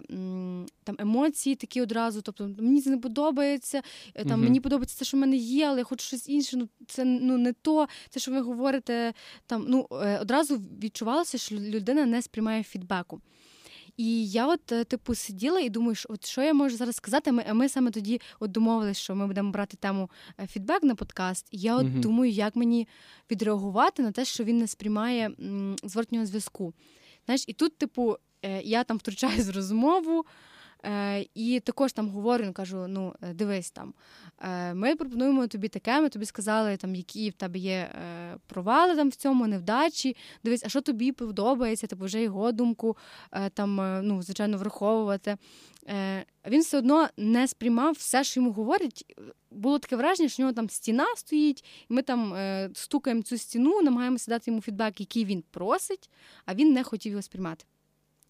[0.84, 2.22] там емоції такі одразу.
[2.22, 3.82] Тобто мені це не подобається.
[4.14, 6.56] Е, там uh мені подобається те, що в мене є, але я хочу щось інше.
[6.56, 7.88] Ну це ну не то.
[8.10, 9.12] Те, що ви говорите,
[9.46, 13.20] там ну е, одразу відчувалося, що людина не сприймає фідбеку.
[13.96, 17.32] І я, от, е, типу, сиділа і думаю, що от що я можу зараз сказати.
[17.32, 20.10] Ми ми саме тоді от домовилися, що ми будемо брати тему
[20.48, 21.48] фідбек на подкаст.
[21.50, 22.88] І я от uh думаю, як мені
[23.30, 26.74] відреагувати на те, що він не сприймає м, зворотнього зв'язку.
[27.26, 30.24] Знаєш, і тут, типу, Е, я там втручаюсь в розмову.
[30.84, 33.94] Е, І також там говорю, кажу: ну, е, дивись там,
[34.40, 38.96] е, ми пропонуємо тобі таке, ми тобі сказали, там, які в тебе є е, провали
[38.96, 40.16] там в цьому, невдачі.
[40.44, 42.96] Дивись, а що тобі подобається, типу вже його думку
[43.32, 45.36] е, там, е, ну, звичайно, враховувати.
[45.88, 49.14] Е, Він все одно не сприймав все, що йому говорять.
[49.50, 53.38] Було таке враження, що в нього там стіна стоїть, і ми там е, стукаємо цю
[53.38, 56.10] стіну, намагаємося дати йому фідбек, який він просить,
[56.46, 57.64] а він не хотів його сприймати.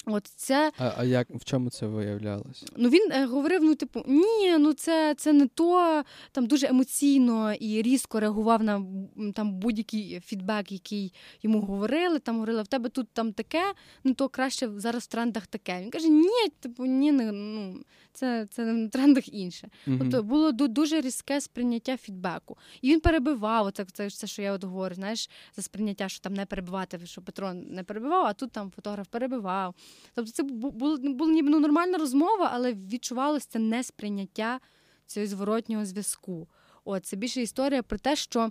[0.06, 2.64] От це А, а як в чому це виявлялось?
[2.76, 6.02] ну він е, говорив: ну, типу, ні, ну це, це не то.
[6.32, 8.86] Там дуже емоційно і різко реагував на
[9.34, 12.18] там будь-який фідбек, який йому говорили.
[12.18, 13.62] Там говорили, в тебе тут там таке,
[14.04, 15.80] ну то краще зараз в трендах таке.
[15.82, 17.80] Він каже: ні, типу, ні, не, ну
[18.14, 19.68] це, це в трендах інше.
[19.86, 19.98] Мгм.
[19.98, 22.56] Тобто було дуже різке сприйняття фідбеку.
[22.82, 26.34] І він перебивав, оце, це, це, що я от говорю, знаєш, за сприйняття, що там
[26.34, 29.74] не перебивати, що Петро не перебивав, а тут там фотограф перебивав.
[30.14, 34.60] Тобто це бу- було, було ніби ну, нормальна розмова, але відчувалося це несприйняття
[35.06, 36.48] цього зворотнього зв'язку.
[36.84, 38.50] От, це більше історія про те, що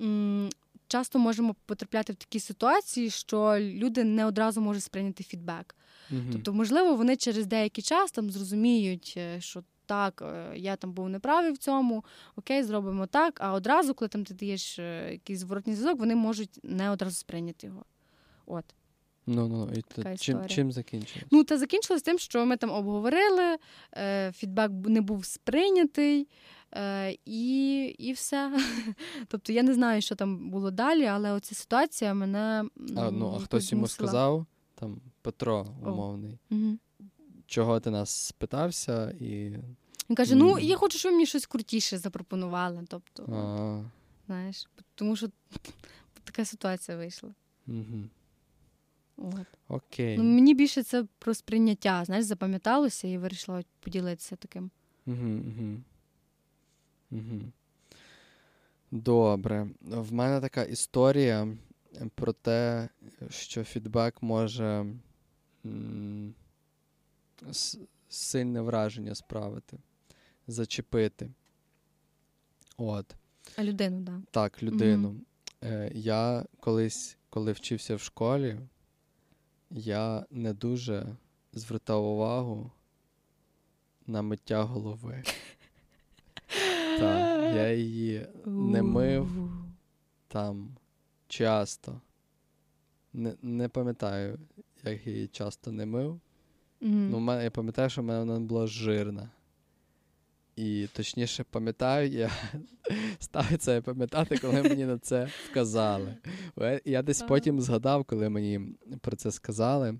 [0.00, 0.48] м,
[0.88, 5.76] часто можемо потрапляти в такі ситуації, що люди не одразу можуть сприйняти фідбек.
[6.10, 6.32] Мгм.
[6.32, 11.08] Тобто, можливо, вони через деякий час там зрозуміють, е, що так, е, я там був
[11.08, 12.04] неправий в цьому,
[12.36, 13.40] окей, зробимо так.
[13.40, 17.66] А одразу, коли там ти даєш е, якийсь зворотній зв'язок, вони можуть не одразу сприйняти
[17.66, 17.84] його.
[18.46, 18.64] От.
[19.30, 21.28] Ну, ну, і то, чим, чим закінчилось?
[21.30, 23.56] Ну, та закінчилось тим, що ми там обговорили,
[23.96, 26.28] е, фідбек не був сприйнятий,
[26.72, 28.58] е, і, і все.
[29.28, 32.64] тобто я не знаю, що там було далі, але оця ситуація мене.
[32.96, 34.46] а, ну, а хтось йому сказав,
[34.80, 35.90] там, Петро О.
[35.90, 36.38] умовний,
[37.46, 39.50] чого ти нас спитався, і.
[40.10, 42.84] Він каже: ну, я хочу, щоб ви мені щось крутіше запропонували.
[42.88, 43.82] Тобто, А,
[44.26, 45.28] знаєш, тому що
[46.24, 47.30] така ситуація вийшла.
[47.68, 48.04] угу.
[49.16, 49.46] От.
[49.68, 50.18] Окей.
[50.18, 54.70] Ну, мені більше це про сприйняття, знаєш, запам'яталося і вирішила поділитися таким.
[55.06, 55.76] Угу, угу.
[57.10, 57.40] Угу.
[58.90, 59.68] Добре.
[59.80, 61.48] В мене така історія
[62.14, 62.88] про те,
[63.30, 64.86] що фідбек може
[65.66, 66.34] м,
[68.08, 69.78] сильне враження справити,
[70.46, 71.30] зачепити.
[72.76, 73.16] От.
[73.56, 74.00] А людину.
[74.00, 74.20] Да.
[74.30, 75.16] Так, людину.
[75.62, 78.58] Е, я колись, коли вчився в школі,
[79.70, 81.16] я не дуже
[81.52, 82.70] звертав увагу
[84.06, 85.22] на миття голови.
[86.98, 89.50] Так, я її не мив
[90.28, 90.76] там
[91.28, 92.00] часто.
[93.12, 94.38] Не, не пам'ятаю,
[94.84, 96.20] як її часто не мив.
[96.80, 97.10] Мгм.
[97.10, 99.30] Ну, мене, я пам'ятаю, що в мене вона була жирна.
[100.56, 102.30] І точніше пам'ятаю, я
[103.18, 106.16] став це пам'ятати, коли мені на це вказали.
[106.60, 108.60] Е, Я десь потім згадав, коли мені
[109.00, 109.98] про це сказали,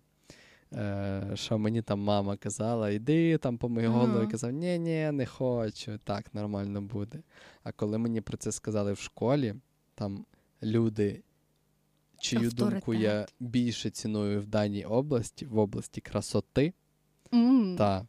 [0.73, 5.11] е, що мені там мама казала, іди там по моїй голові, я казав, ні, ні,
[5.13, 7.19] не хочу, так нормально буде.
[7.63, 9.55] А коли мені про це сказали в школі,
[9.95, 10.25] там
[10.63, 11.23] люди,
[12.21, 16.73] чию думку я більше ціную в даній області, в області красоти,
[17.35, 17.77] М.
[17.79, 18.07] та.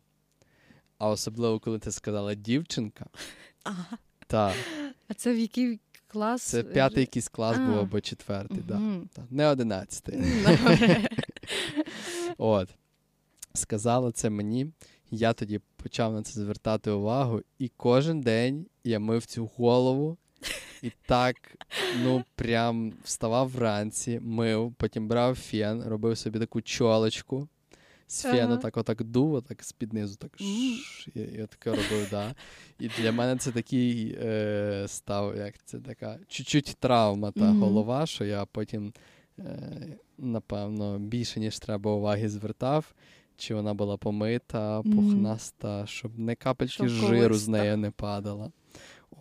[0.97, 3.05] А особливо, коли ти сказала дівчинка,
[3.63, 3.97] Ага.
[4.27, 4.53] та.
[5.07, 6.41] А це в який клас?
[6.41, 8.75] Це п'ятий якийсь клас був або четвертий, да.
[8.79, 9.09] Мгм.
[9.13, 9.23] Та.
[9.29, 10.19] Не одинадцятий.
[12.37, 12.69] От.
[13.53, 14.71] Сказала це мені.
[15.11, 20.17] Я тоді почав на це звертати увагу, і кожен день я мив цю голову.
[20.81, 21.35] І так,
[22.03, 27.47] ну, прям вставав вранці, мив, потім брав фен, робив собі таку чолочку.
[28.11, 32.35] З фену так отак дув, отак з-під низу, так шш, я, я таке робив, да.
[32.79, 38.25] І для мене це такий е, став, як це така чуть-чуть травма та голова, що
[38.25, 38.93] я потім,
[39.39, 42.93] е, напевно, більше, ніж треба уваги звертав,
[43.37, 48.51] чи вона була помита, пухнаста, щоб не капельки жиру з неї не падала.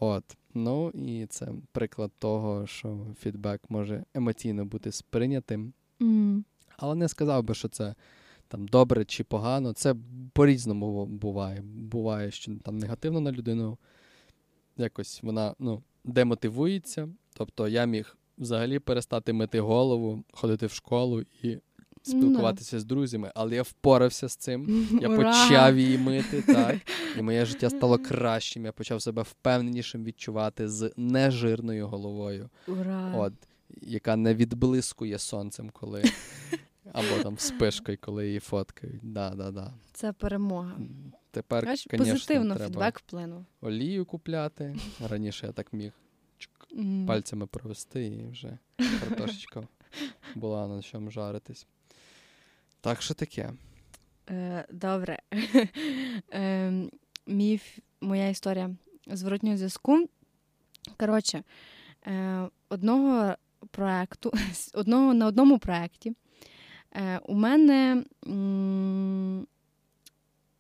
[0.01, 0.25] От.
[0.59, 5.73] Ну і це приклад того, що фідбек може емоційно бути сприйнятим.
[6.03, 6.45] М.
[6.77, 7.95] Але не сказав би, що це
[8.49, 9.73] там добре чи погано.
[9.73, 9.95] Це
[10.33, 11.61] по-різному буває.
[11.63, 13.79] Буває, що там негативно на людину
[14.77, 17.09] якось вона ну, демотивується.
[17.35, 21.59] Тобто я міг взагалі перестати мити голову, ходити в школу і
[22.09, 24.89] спілкуватися з друзями, але я впорався з цим.
[25.03, 25.17] Я Ура!
[25.17, 26.77] почав її мити, так.
[27.19, 28.65] І моє життя стало кращим.
[28.65, 33.13] Я почав себе впевненішим відчувати з нежирною головою Ура.
[33.17, 33.33] от,
[33.83, 36.05] яка не відблискує сонцем, коли.
[36.93, 39.01] Або там вспишкою, коли її фоткають.
[39.03, 39.73] Да, да, да.
[39.93, 40.73] Це перемога.
[41.31, 43.45] Тепер, Знаєш, звісно, позитивно треба фідбек вплинув.
[43.61, 44.77] олію купляти.
[45.09, 45.93] Раніше я так міг
[47.07, 48.59] пальцями провести і вже
[49.01, 49.69] картошечка
[50.35, 51.67] була на чому жаритись.
[52.81, 53.53] Так що таке.
[54.31, 55.19] Е, Добре.
[56.33, 56.89] е,
[58.01, 58.71] моя історія
[59.07, 60.09] зворотнього зв'язку.
[60.97, 61.43] Коротше,
[62.07, 63.35] е, одного
[63.71, 64.33] проекту,
[64.75, 66.13] одного, на одному проєкті
[66.93, 68.05] е, у мене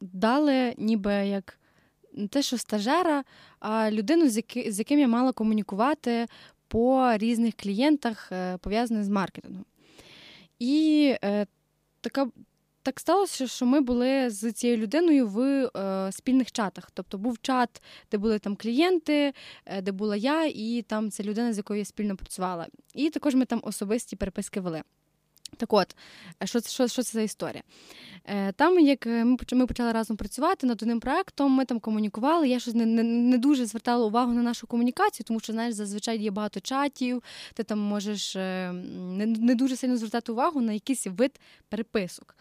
[0.00, 1.58] дали ніби як
[2.12, 3.24] не те, що стажера,
[3.60, 6.26] а людину, з, яки, з яким я мала комунікувати
[6.68, 9.64] по різних клієнтах, пов'язаних з маркетингом.
[10.58, 11.14] І
[12.01, 12.28] така.
[12.82, 16.90] Так сталося, що ми були з цією людиною в е, спільних чатах.
[16.94, 19.32] Тобто був чат, де були там клієнти,
[19.66, 22.66] е, де була я, і там ця людина, з якою я спільно працювала.
[22.94, 24.82] І також ми там особисті переписки вели.
[25.59, 25.96] Так от,
[26.44, 27.62] що що, що це за історія?
[28.24, 29.06] Е, Там, як
[29.52, 32.48] ми почали разом працювати над одним проектом, ми там комунікували.
[32.48, 36.18] Я щось не, не не, дуже звертала увагу на нашу комунікацію, тому що знаєш, зазвичай
[36.18, 37.22] є багато чатів,
[37.54, 42.36] ти там можеш е, не, не дуже сильно звертати увагу на якийсь вид переписок.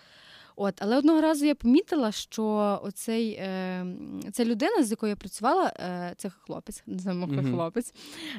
[0.59, 3.85] От, Але одного разу я помітила, що оцей, е,
[4.31, 7.51] ця людина, з якою я працювала, е, це хлопець, називаємо mm-hmm.
[7.51, 7.93] хлопець,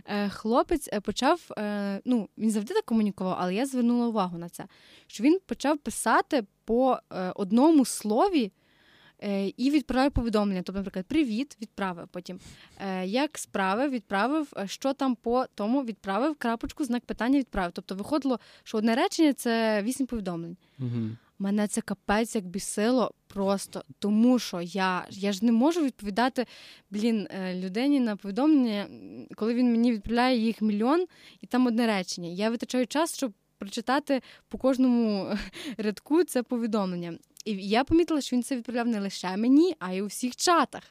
[0.05, 4.49] е, хлопець е, почав, е, ну, він завжди так комунікував, але я звернула увагу на
[4.49, 4.67] це,
[5.07, 8.53] що він почав писати по е, одному слові.
[9.23, 10.63] Е, і відправив повідомлення.
[10.63, 12.09] Тобто, наприклад, привіт, відправив.
[12.09, 12.41] Потім
[13.05, 17.73] як справи, відправив, що там по тому відправив, крапочку, знак питання відправив.
[17.73, 20.57] Тобто виходило, що одне речення це вісім повідомлень.
[20.79, 21.11] Угу.
[21.39, 26.47] Мене це капець як бісило просто, тому що я я ж не можу відповідати
[26.91, 28.87] блін, е, людині на повідомлення,
[29.35, 31.07] коли він мені відправляє їх мільйон,
[31.41, 32.29] і там одне речення.
[32.29, 35.29] Я витрачаю час, щоб прочитати по кожному
[35.79, 37.19] рядку це повідомлення.
[37.45, 40.83] І я помітила, що він це відправляв не лише мені, а й у всіх чатах.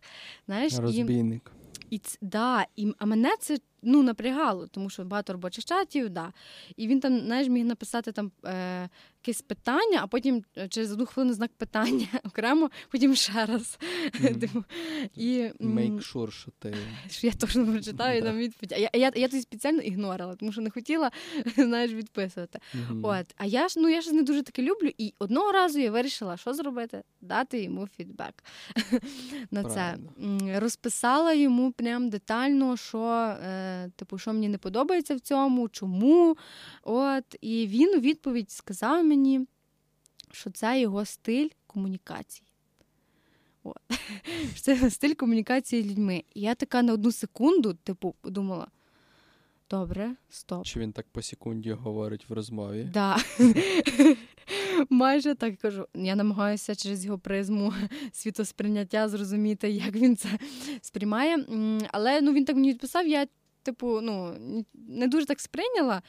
[0.45, 1.51] Знаєш, Розбійник.
[1.89, 6.33] І, і да, і, А мене це ну, напрягало, тому що багато робочих чатів, да.
[6.75, 8.89] І він там, знаєш, міг написати там е,
[9.28, 13.80] якесь питання, а потім е, через одну хвилину знак питання окремо, потім ще раз.
[14.21, 14.63] Mm.
[15.15, 16.75] і, Make sure, що ти.
[17.09, 18.71] Що я точно прочитаю там відповідь.
[18.71, 21.11] А я я, я тоді спеціально ігнорила, тому що не хотіла
[21.57, 22.59] знаєш, відписувати.
[22.75, 22.99] Mm-hmm.
[23.03, 23.25] От.
[23.38, 24.89] А я ж ну, я ж не дуже таки люблю.
[24.97, 27.03] І одного разу я вирішила, що зробити?
[27.21, 28.43] Дати йому фідбек
[29.51, 29.97] на це.
[30.55, 32.99] Розписала йому прям детально, що.
[33.43, 36.38] Е, типу, що мені не подобається в цьому, чому.
[36.84, 39.16] От, І він у відповідь сказав мені,
[40.32, 42.47] що це його стиль комунікації.
[43.63, 43.78] От.
[44.55, 46.24] Це стиль комунікації з людьми.
[46.34, 48.68] І я така на одну секунду, типу, подумала.
[49.70, 50.65] Добре, стоп.
[50.65, 52.89] Чи він так по секунді говорить в розмові?
[52.93, 53.18] Да.
[54.89, 55.88] Майже так кажу.
[55.93, 57.74] Я намагаюся через його призму
[58.11, 60.30] світосприйняття зрозуміти, як він це
[60.82, 61.45] сприймає.
[61.91, 63.28] Але ну, він так мені відписав, я
[63.68, 64.36] типу, ну,
[64.74, 66.01] не дуже так сприйняла,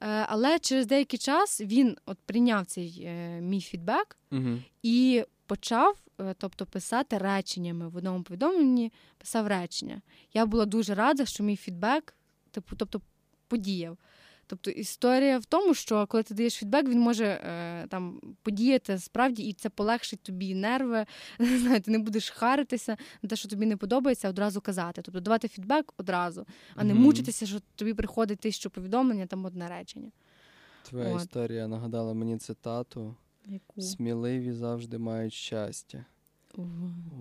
[0.00, 4.58] е, але через деякий час він от прийняв цей е, мій фідбек угу.
[4.82, 10.02] і почав е, тобто, писати реченнями в одному повідомленні, писав речення.
[10.34, 12.16] Я була дуже рада, що мій фідбек,
[12.50, 13.00] типу, тобто,
[13.48, 13.98] подіяв.
[14.46, 19.42] Тобто історія в тому, що коли ти даєш фідбек, він може е, там подіяти справді,
[19.42, 21.06] і це полегшить тобі нерви.
[21.38, 25.02] Не ти не будеш харитися на те, що тобі не подобається, одразу казати.
[25.02, 26.96] Тобто давати фідбек одразу, а не mm-hmm.
[26.96, 30.10] мучитися, що тобі приходить тисячу повідомлення, там одне речення.
[30.82, 31.22] Твоя От.
[31.22, 33.14] історія нагадала мені цитату.
[33.46, 33.80] Яку?
[33.80, 36.04] Сміливі завжди мають щастя.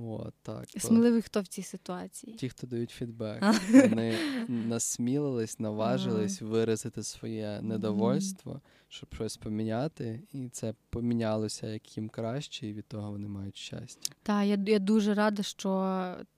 [0.02, 0.66] О, так.
[0.78, 2.36] Сміливий хто в цій ситуації?
[2.36, 3.44] Ті, хто дають фідбек.
[3.72, 4.18] Вони
[4.48, 8.62] насмілились, наважились виразити своє недовольство,
[8.96, 14.16] щоб щось поміняти, і це помінялося як їм краще, і від того вони мають щастя.
[14.24, 15.70] Так, я я дуже рада, що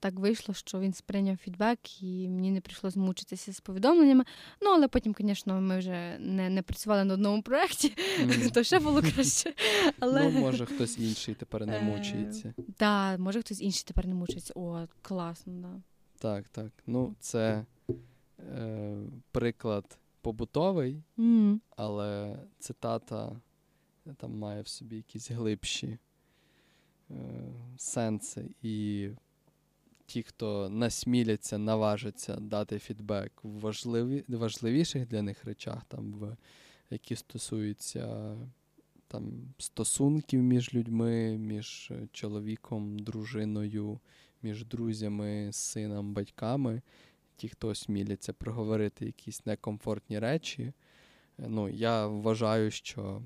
[0.00, 4.24] так вийшло, що він сприйняв фідбек, і мені не прийшлося змучитися з повідомленнями.
[4.62, 8.50] Ну, але потім, звісно, ми вже не не працювали на одному проєкті, mm.
[8.52, 9.54] то ще було краще.
[9.98, 10.30] Але...
[10.30, 12.54] Ну, може, хтось інший тепер не е, мучається.
[12.76, 14.52] Так, може хтось інший тепер не мучиться.
[14.56, 15.82] О, класно, да.
[16.18, 16.72] Так, так.
[16.86, 17.64] Ну, це
[18.40, 18.96] е,
[19.32, 21.58] приклад побутовий, mm.
[21.76, 23.40] але цитата
[24.16, 25.98] там має в собі якісь глибші
[27.10, 27.14] е,
[27.76, 28.50] сенси.
[28.62, 29.08] І
[30.06, 36.36] ті, хто насміляться, наважаться дати фідбек в важливі, важливіших для них речах, там, в,
[36.90, 38.36] які стосуються
[39.08, 44.00] там, стосунків між людьми, між чоловіком, дружиною,
[44.42, 46.82] між друзями, сином, батьками.
[47.38, 50.72] Ті, хто осміляться проговорити якісь некомфортні речі,
[51.38, 53.22] ну, я вважаю, що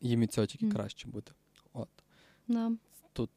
[0.00, 0.72] їм від цього тільки mm.
[0.72, 1.32] краще буде.
[1.72, 1.88] От.
[2.48, 2.76] No.
[3.12, 3.30] Тут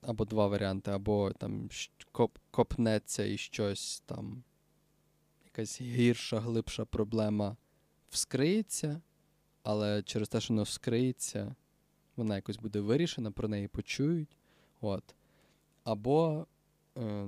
[0.00, 1.68] або два варіанти, або там
[2.12, 4.42] коп, копнеться і щось там,
[5.44, 7.56] якась гірша, глибша проблема
[8.10, 9.00] вскриється,
[9.62, 11.54] але через те, що воно вскриється,
[12.16, 14.36] вона якось буде вирішена, про неї почують.
[14.80, 15.14] От.
[15.84, 16.55] Або е,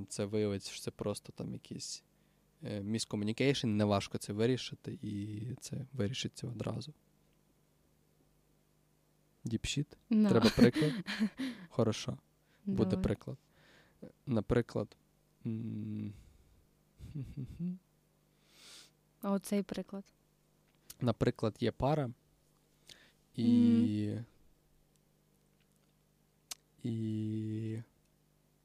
[0.08, 2.02] це виявиться, що це просто там якийсь
[2.64, 6.94] е, miscommunication, неважко це вирішити, і це вирішиться одразу.
[9.44, 9.96] Deep shit?
[10.10, 10.28] No.
[10.28, 10.92] Треба приклад?
[11.68, 12.18] Хорошо,
[12.64, 13.04] буде Давай.
[13.04, 13.38] приклад.
[14.26, 14.96] Наприклад.
[19.22, 20.04] А оцей приклад.
[21.00, 22.10] Наприклад, є пара,
[23.34, 24.16] і.
[26.82, 27.82] І.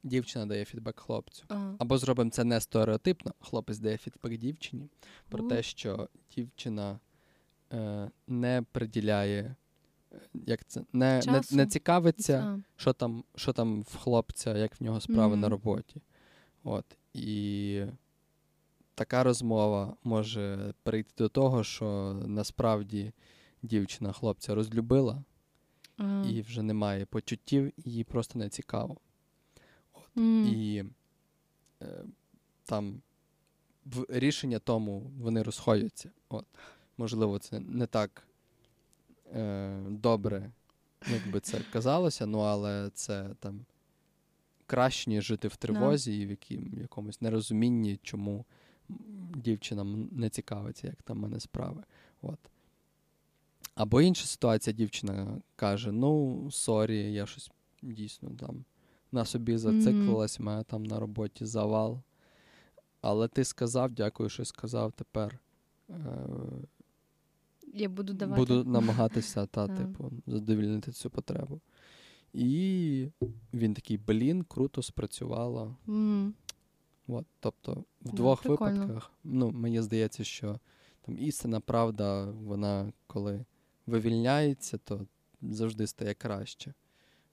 [0.04, 1.44] Дівчина дає фідбек хлопцю.
[1.48, 1.72] А.
[1.78, 3.34] Або зробимо це не стереотипно.
[3.40, 4.88] Хлопець дає фідбек дівчині
[5.28, 5.48] про У.
[5.48, 6.98] те, що дівчина
[7.72, 9.56] е, не приділяє,
[10.12, 12.60] е, як це, не, не, не цікавиться, А.
[12.80, 15.40] що там, що там в хлопця, як в нього справи Мгм.
[15.40, 16.02] на роботі.
[16.64, 16.84] От.
[17.14, 17.82] І
[18.94, 23.12] така розмова може прийти до того, що насправді
[23.62, 25.24] дівчина хлопця розлюбила
[25.96, 26.24] А.
[26.30, 28.96] і вже немає почуттів, їй просто не цікаво.
[30.16, 30.46] М.
[30.46, 30.84] І
[31.82, 32.04] е,
[32.64, 33.02] там
[33.84, 36.10] в рішення тому вони розходяться.
[36.28, 36.46] От.
[36.98, 38.26] Можливо, це не так
[39.34, 40.50] е, добре,
[41.12, 43.66] як би це казалося, ну але це там
[44.66, 48.44] краще, ніж жити в тривозі і в яким, якомусь нерозумінні, чому
[49.34, 51.82] дівчина не цікавиться, як там в мене справи.
[52.22, 52.38] От.
[53.74, 57.50] Або інша ситуація, дівчина каже: ну, sorry, я щось
[57.82, 58.64] дійсно там
[59.14, 62.00] на собі зациклилась, в мене там на роботі завал.
[63.00, 65.38] Але ти сказав, дякую, що сказав тепер.
[65.90, 65.94] Е,
[67.74, 68.40] Я буду давати.
[68.40, 71.60] буду намагатися та, типу, задовільнити цю потребу.
[72.32, 73.08] І
[73.54, 75.76] він такий, блін, круто спрацювало.
[75.88, 76.34] М.
[77.08, 78.80] От, тобто, в Да, двох прикольно.
[78.80, 80.58] випадках, ну, мені здається, що
[81.02, 83.44] там істина правда, вона коли
[83.86, 85.06] вивільняється, то
[85.42, 86.74] завжди стає краще.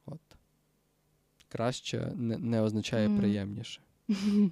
[0.06, 0.20] От.
[1.52, 3.18] Краще не, не означає Мгм.
[3.20, 3.82] приємніше.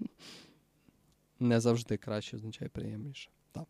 [1.41, 3.29] Не завжди краще означає приємніше.
[3.51, 3.65] Так.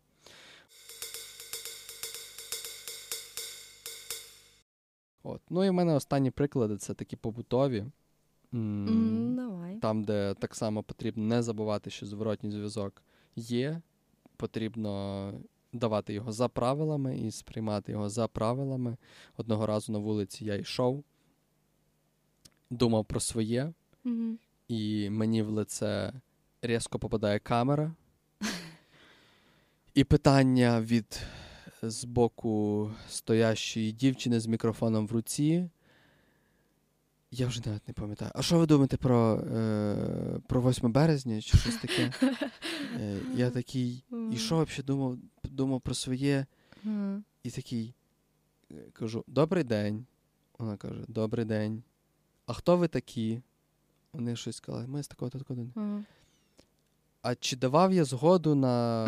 [5.22, 5.40] От.
[5.50, 7.84] Ну і в мене останні приклади це такі побутові.
[8.54, 9.76] М, М, Давай.
[9.76, 13.02] там, де так само потрібно не забувати, що зворотній зв'язок
[13.36, 13.80] є,
[14.36, 15.32] потрібно
[15.72, 18.96] давати його за правилами і сприймати його за правилами.
[19.36, 21.04] Одного разу на вулиці я йшов,
[22.70, 23.72] думав про своє,
[24.04, 24.38] Мгм.
[24.68, 26.12] і мені в лице
[26.62, 27.92] різко попадає камера.
[29.94, 31.20] І питання від
[31.82, 35.70] з боку стоящої дівчини з мікрофоном в руці.
[37.30, 38.30] Я вже навіть не пам'ятаю.
[38.34, 42.12] А що ви думаєте про, е, про 8 березня чи щось таке?
[43.00, 46.46] Е, я такий, і що взагалі думав, думав про своє,
[47.42, 47.94] і такий
[48.70, 50.06] е, кажу: Добрий день.
[50.58, 51.82] Вона каже: Добрий день.
[52.50, 53.42] А хто ви такі?
[54.12, 55.66] Вони щось сказали, ми з такого такого.
[55.74, 56.04] Ага.
[57.22, 59.06] А чи давав я згоду на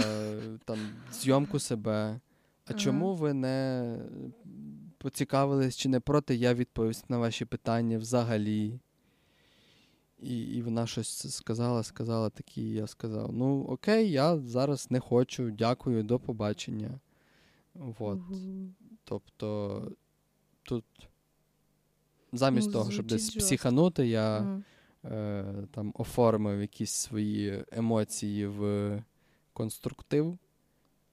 [0.64, 0.78] там,
[1.12, 2.20] зйомку себе?
[2.64, 2.78] А Ага.
[2.78, 3.98] чому ви не
[4.98, 8.80] поцікавились, чи не проти я відповісти на ваші питання взагалі?
[10.18, 15.50] І, і вона щось сказала, сказала такі, я сказав: ну, окей, я зараз не хочу,
[15.50, 17.00] дякую, до побачення.
[17.98, 18.20] От.
[19.04, 19.82] Тобто
[20.62, 20.84] тут
[22.32, 23.38] замість Ну, того, щоб десь жорстко.
[23.40, 24.62] психанути, я Ага.
[25.16, 29.02] е, там оформив якісь свої емоції в
[29.52, 30.38] конструктив,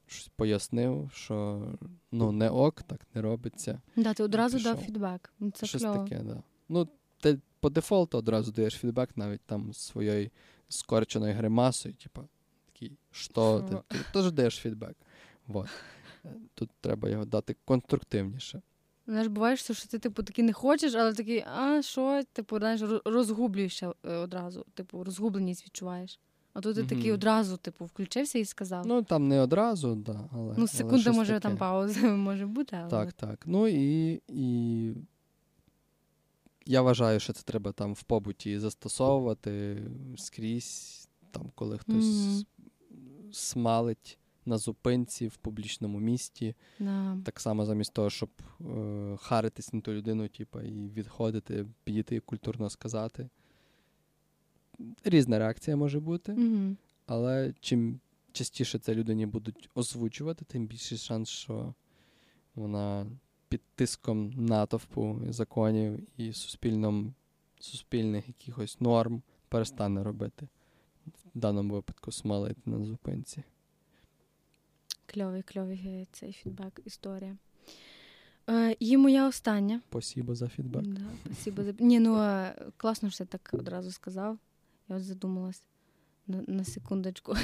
[0.07, 1.67] щось пояснив, що
[2.11, 3.81] ну не ок, так не робиться.
[3.95, 5.33] Да, ти одразу дав фідбек.
[5.39, 6.03] Ну, Це щось кльово.
[6.03, 6.43] таке, да.
[6.69, 6.87] Ну,
[7.19, 10.29] ти по дефолту одразу даєш фідбек, навіть там своєю
[10.69, 12.21] скорченою гримасою, типу,
[12.65, 14.95] такий, що ти, ти теж даєш фідбек.
[15.47, 15.67] Вот.
[16.25, 18.61] Е, Тут треба його дати конструктивніше.
[19.09, 23.93] Знаєш, буває, що ти, типу, такий не хочеш, але такий, а що, типу, знаєш, розгублюєшся
[24.05, 24.65] е, одразу.
[24.73, 26.19] Типу, розгубленість відчуваєш.
[26.53, 28.87] А тут ти такий одразу, типу, включився і сказав.
[28.87, 30.55] Ну, там не одразу, да, але.
[30.57, 31.39] Ну, секунда, щось може, таке.
[31.39, 32.89] там пауза може бути, але.
[32.89, 33.43] Так, так.
[33.45, 34.93] Ну і, і
[36.65, 39.83] я вважаю, що це треба там в побуті застосовувати
[40.17, 42.43] скрізь, там, коли хтось Мгм.
[43.31, 44.18] смалить
[44.49, 46.55] на зупинці в публічному місті.
[46.79, 47.17] Да.
[47.25, 48.29] Так само замість того, щоб
[48.61, 53.29] е, харитись на ту людину, типу, і відходити, підійти і культурно сказати.
[55.03, 56.77] Різна реакція може бути, Мгм.
[57.05, 57.99] але чим
[58.31, 61.73] частіше це людині будуть озвучувати, тим більший шанс, що
[62.55, 63.05] вона
[63.49, 67.13] під тиском натовпу законів і суспільном,
[67.59, 70.47] суспільних якихось норм перестане робити.
[71.35, 73.43] В даному випадку смалити на зупинці.
[75.13, 77.37] Кльовий, кльовий е, цей фідбек, історія.
[78.49, 79.81] Е, І моя остання.
[79.89, 80.83] Спасибо за фідбек.
[80.83, 81.73] Да, спасибо за...
[81.79, 84.37] Ні, ну е, класно, що ти так одразу сказав.
[84.89, 85.63] Я от задумалась
[86.27, 87.35] на, на секундочку.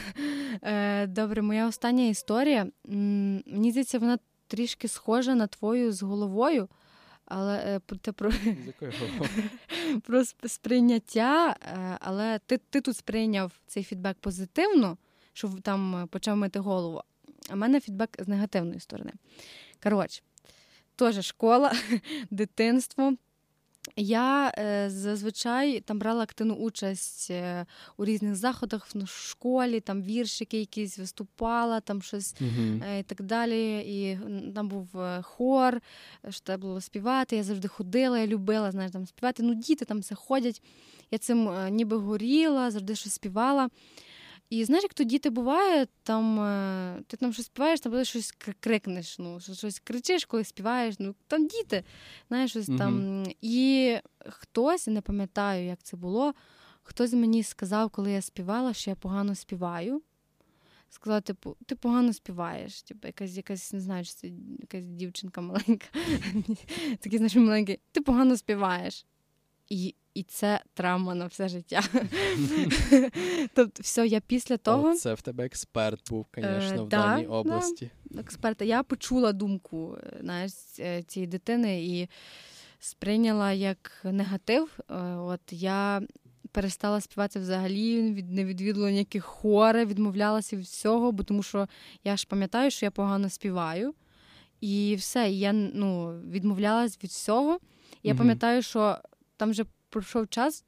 [0.61, 2.67] Е, Добре, моя остання історія.
[2.85, 6.67] Мені здається, вона трішки схожа на твою з головою,
[7.25, 8.31] але е, про-
[10.03, 11.55] про, сприйняття,
[11.99, 14.97] але ти, ти тут сприйняв цей фідбек позитивно,
[15.33, 17.01] що там почав мити голову.
[17.49, 19.11] А в мене фідбек з негативної сторони.
[19.83, 20.21] Коротше,
[20.95, 21.73] теж школа,
[22.31, 23.13] дитинство.
[23.95, 27.65] Я е, зазвичай там брала активну участь е,
[27.97, 33.77] у різних заходах в школі, там віршики якісь виступала, там щось е, і так далі.
[33.79, 34.19] І
[34.55, 34.89] там був
[35.21, 35.81] хор,
[36.29, 37.35] що треба було співати.
[37.35, 39.43] Я завжди ходила, я любила знаєш, там співати.
[39.43, 40.61] Ну, діти там все ходять.
[41.11, 43.69] Я цим ніби горіла, завжди щось співала.
[44.55, 49.19] І знаєш, як то діти буває, там е, ти там щось співаєш, там щось крикнеш,
[49.19, 50.95] ну, щось кричиш, коли співаєш.
[50.99, 51.83] Ну, там діти,
[52.27, 53.23] знаєш, щось там.
[53.41, 56.33] І хтось, не пам'ятаю, як це було,
[56.83, 60.01] хтось мені сказав, коли я співала, що я погано співаю.
[60.89, 62.81] Сказала, типу, ти погано співаєш.
[62.81, 64.27] Типу, якась, якась, не знаю, чи це
[64.59, 65.87] якась дівчинка маленька.
[66.99, 69.05] Такий, знаєш, маленький, ти погано співаєш.
[69.69, 71.81] І, і це травма на все життя.
[73.53, 74.95] тобто, все, я після того.
[74.95, 77.29] Це в тебе експерт був, звісно, в да, даній да.
[77.29, 77.91] області.
[78.19, 78.65] експерта.
[78.65, 82.09] Я почула думку е, знаєш, е, цієї дитини і
[82.79, 84.79] сприйняла як негатив.
[84.89, 86.01] Е, От я
[86.51, 91.67] перестала співати взагалі, від не відвідувала ніяких хори, відмовлялася від всього, бо тому що
[92.03, 93.93] я ж пам'ятаю, що я погано співаю.
[94.61, 97.59] І все, і я ну, відмовлялась від всього.
[98.03, 98.17] Я Мгм.
[98.17, 98.97] пам'ятаю, що
[99.37, 99.65] там вже
[99.95, 100.63] пройшов час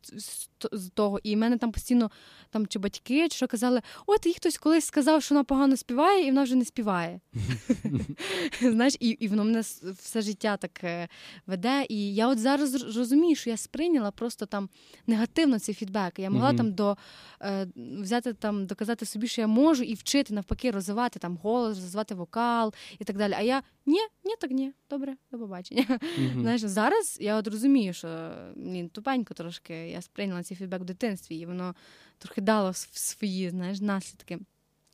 [0.72, 2.12] з того, і в мене там постійно
[2.50, 6.24] там чи батьки, чи що казали, от їй хтось колись сказав, що вона погано співає,
[6.24, 7.20] і вона вже не співає.
[8.62, 9.62] Знаєш, і, і воно мене
[10.02, 11.08] все життя так
[11.48, 11.86] веде.
[11.90, 14.70] І я от зараз роз- розумію, що я сприйняла просто там
[15.08, 16.20] негативно цей фідбек.
[16.20, 16.98] Я могла там до
[17.42, 22.16] е, взяти там, доказати собі, що я можу, і вчити навпаки розвивати там голос, розвивати
[22.16, 23.34] вокал і так далі.
[23.38, 25.86] А я ні, ні, так ні, добре, до побачення.
[26.18, 26.42] Мгм.
[26.42, 31.36] Знаєш, зараз я от розумію, що блін, тупенько трошки я сприйняла цей фідбек в дитинстві,
[31.36, 31.76] і воно
[32.18, 34.40] трохи дало свої знаєш, наслідки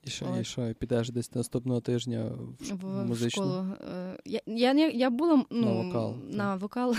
[0.03, 3.43] І що, і що, і підеш десь наступного тижня в, в, музичну?
[3.43, 3.67] школу.
[3.93, 6.95] Е, Я, я, я була ну, На вокал, На вокал.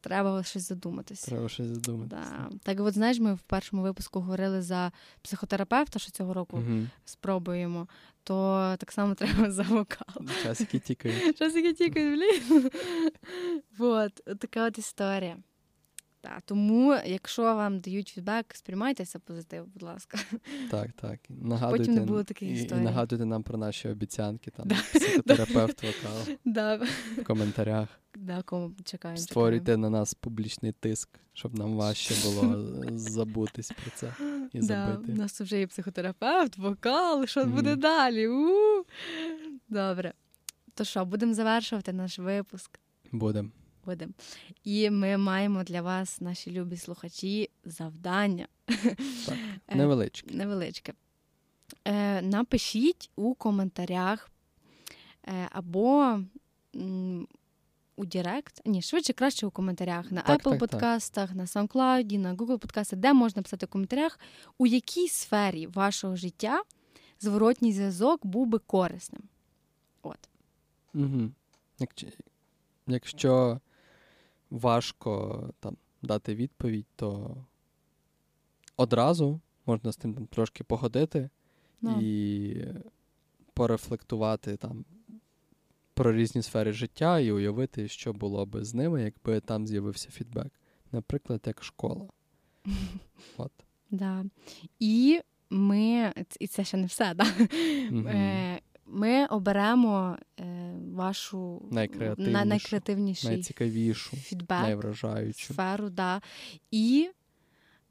[0.00, 1.22] Треба щось задуматись.
[1.22, 2.16] Треба щось задумати.
[2.16, 2.50] Да.
[2.62, 4.92] Так, от знаєш, ми в першому випуску говорили за
[5.22, 6.86] психотерапевта, що цього року угу.
[7.04, 7.88] спробуємо,
[8.22, 10.26] то так само треба за вокал.
[10.42, 11.40] Часики тікають.
[11.40, 12.70] Яке тікає, блін.
[13.78, 15.36] От така от історія.
[16.20, 20.18] Так, тому, якщо вам дають фідбек, сприймайте це позитив, будь ласка.
[20.70, 21.18] Так, так.
[21.28, 24.74] Нагадуйте, Потім не було таких і, і нагадуйте нам про наші обіцянки, там, Да.
[24.74, 27.88] психотерапевт, вокал, Да, в коментарях.
[28.16, 29.18] да, кому чекаємо.
[29.18, 34.12] Створюйте на нас публічний тиск, щоб нам важче було забутись про це
[34.52, 35.12] і Да, забити.
[35.12, 37.52] у нас вже є психотерапевт, вокал, що Мгм.
[37.52, 38.28] буде далі?
[38.28, 38.48] У!
[39.68, 40.12] Добре.
[40.74, 42.78] То що, будемо завершувати наш випуск.
[43.12, 43.52] Будем.
[43.88, 44.12] Будемо.
[44.64, 48.48] І ми маємо для вас, наші любі слухачі, завдання.
[49.26, 49.38] Так.
[49.68, 50.34] Е, Невеличкі.
[50.34, 50.92] невеличке.
[51.84, 54.30] Е, напишіть у коментарях
[55.28, 56.20] е, або
[57.96, 61.34] у Директ, ні, швидше краще у коментарях на Так, Apple так, так.
[61.34, 64.18] на SoundCloud, на Google подкастах, де можна писати в коментарях,
[64.58, 66.62] у якій сфері вашого життя
[67.20, 69.22] зворотній зв'язок був би корисним.
[70.02, 70.28] От.
[70.94, 71.30] Угу.
[72.86, 73.60] Якщо
[74.50, 77.36] важко там, дати відповідь, то
[78.76, 81.30] одразу можна з тим там, трошки погодити
[81.80, 82.64] Ну, і
[83.54, 84.84] порефлектувати там
[85.94, 90.52] про різні сфери життя і уявити, що було би з ними, якби там з'явився фідбек.
[90.92, 92.08] Наприклад, як школа.
[93.36, 93.52] От.
[93.90, 94.24] да.
[94.78, 95.20] І
[95.50, 97.24] ми, і це ще не все, да?
[97.90, 98.58] Мгм.
[98.90, 100.44] Ми оберемо е,
[100.94, 105.54] вашу Найкреативнішу, найкреативніший Найцікавішу, фідбек, найвражаючу.
[105.54, 106.20] сферу, да.
[106.70, 107.10] і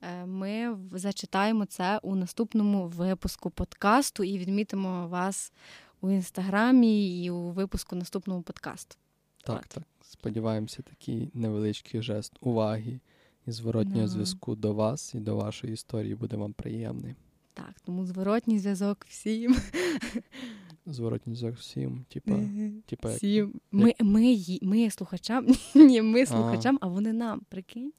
[0.01, 5.53] е, ми зачитаємо це у наступному випуску подкасту і відмітимо вас
[6.01, 8.95] у інстаграмі і у випуску наступного подкасту.
[9.43, 9.69] Так, От.
[9.69, 9.83] так.
[10.01, 12.99] Сподіваємося, такий невеличкий жест уваги
[13.47, 14.07] і зворотнього Да.
[14.07, 17.15] зв'язку до вас і до вашої історії буде вам приємний.
[17.53, 19.57] Так, тому зворотній зв'язок всім.
[20.89, 22.39] Зворотній зв'язок всім, типа,
[22.85, 23.53] типа як- всім.
[23.71, 27.91] Ми, ми, ми слухачам, ні, ми слухачам, а вони нам, прикинь.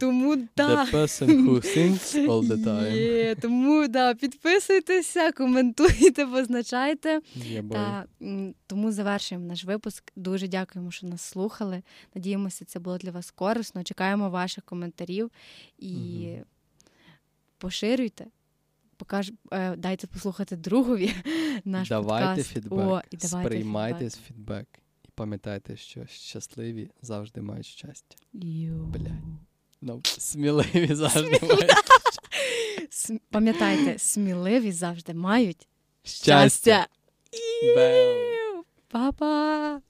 [0.00, 0.84] Тому да.
[0.84, 2.96] The person who thinks all the time.
[2.96, 7.20] Є, тому да, підписуйтеся, коментуйте, позначайте.
[7.36, 7.68] Yeah.
[7.70, 8.04] Та
[8.66, 10.12] тому завершуємо наш випуск.
[10.16, 11.82] Дуже дякуємо, що нас слухали.
[12.14, 13.84] Надіємося, це було для вас корисно.
[13.84, 15.30] Чекаємо ваших коментарів
[15.78, 16.44] і Мгм.
[17.58, 18.26] поширюйте.
[19.00, 21.14] Покаж, е, дайте послухати другові
[21.64, 22.50] наш давайте подкаст.
[22.52, 24.26] фідбек, О, і давайте сприймайте фідбек.
[24.26, 24.66] фідбек.
[25.04, 28.16] І пам'ятайте, що щасливі завжди мають щастя.
[28.32, 29.12] Блядь.
[29.80, 31.70] Ну, сміливі завжди мають
[32.90, 35.68] См- Пам'ятайте, сміливі завжди мають
[36.02, 36.46] щастя.
[36.48, 36.86] щастя.
[38.88, 39.80] Па-па!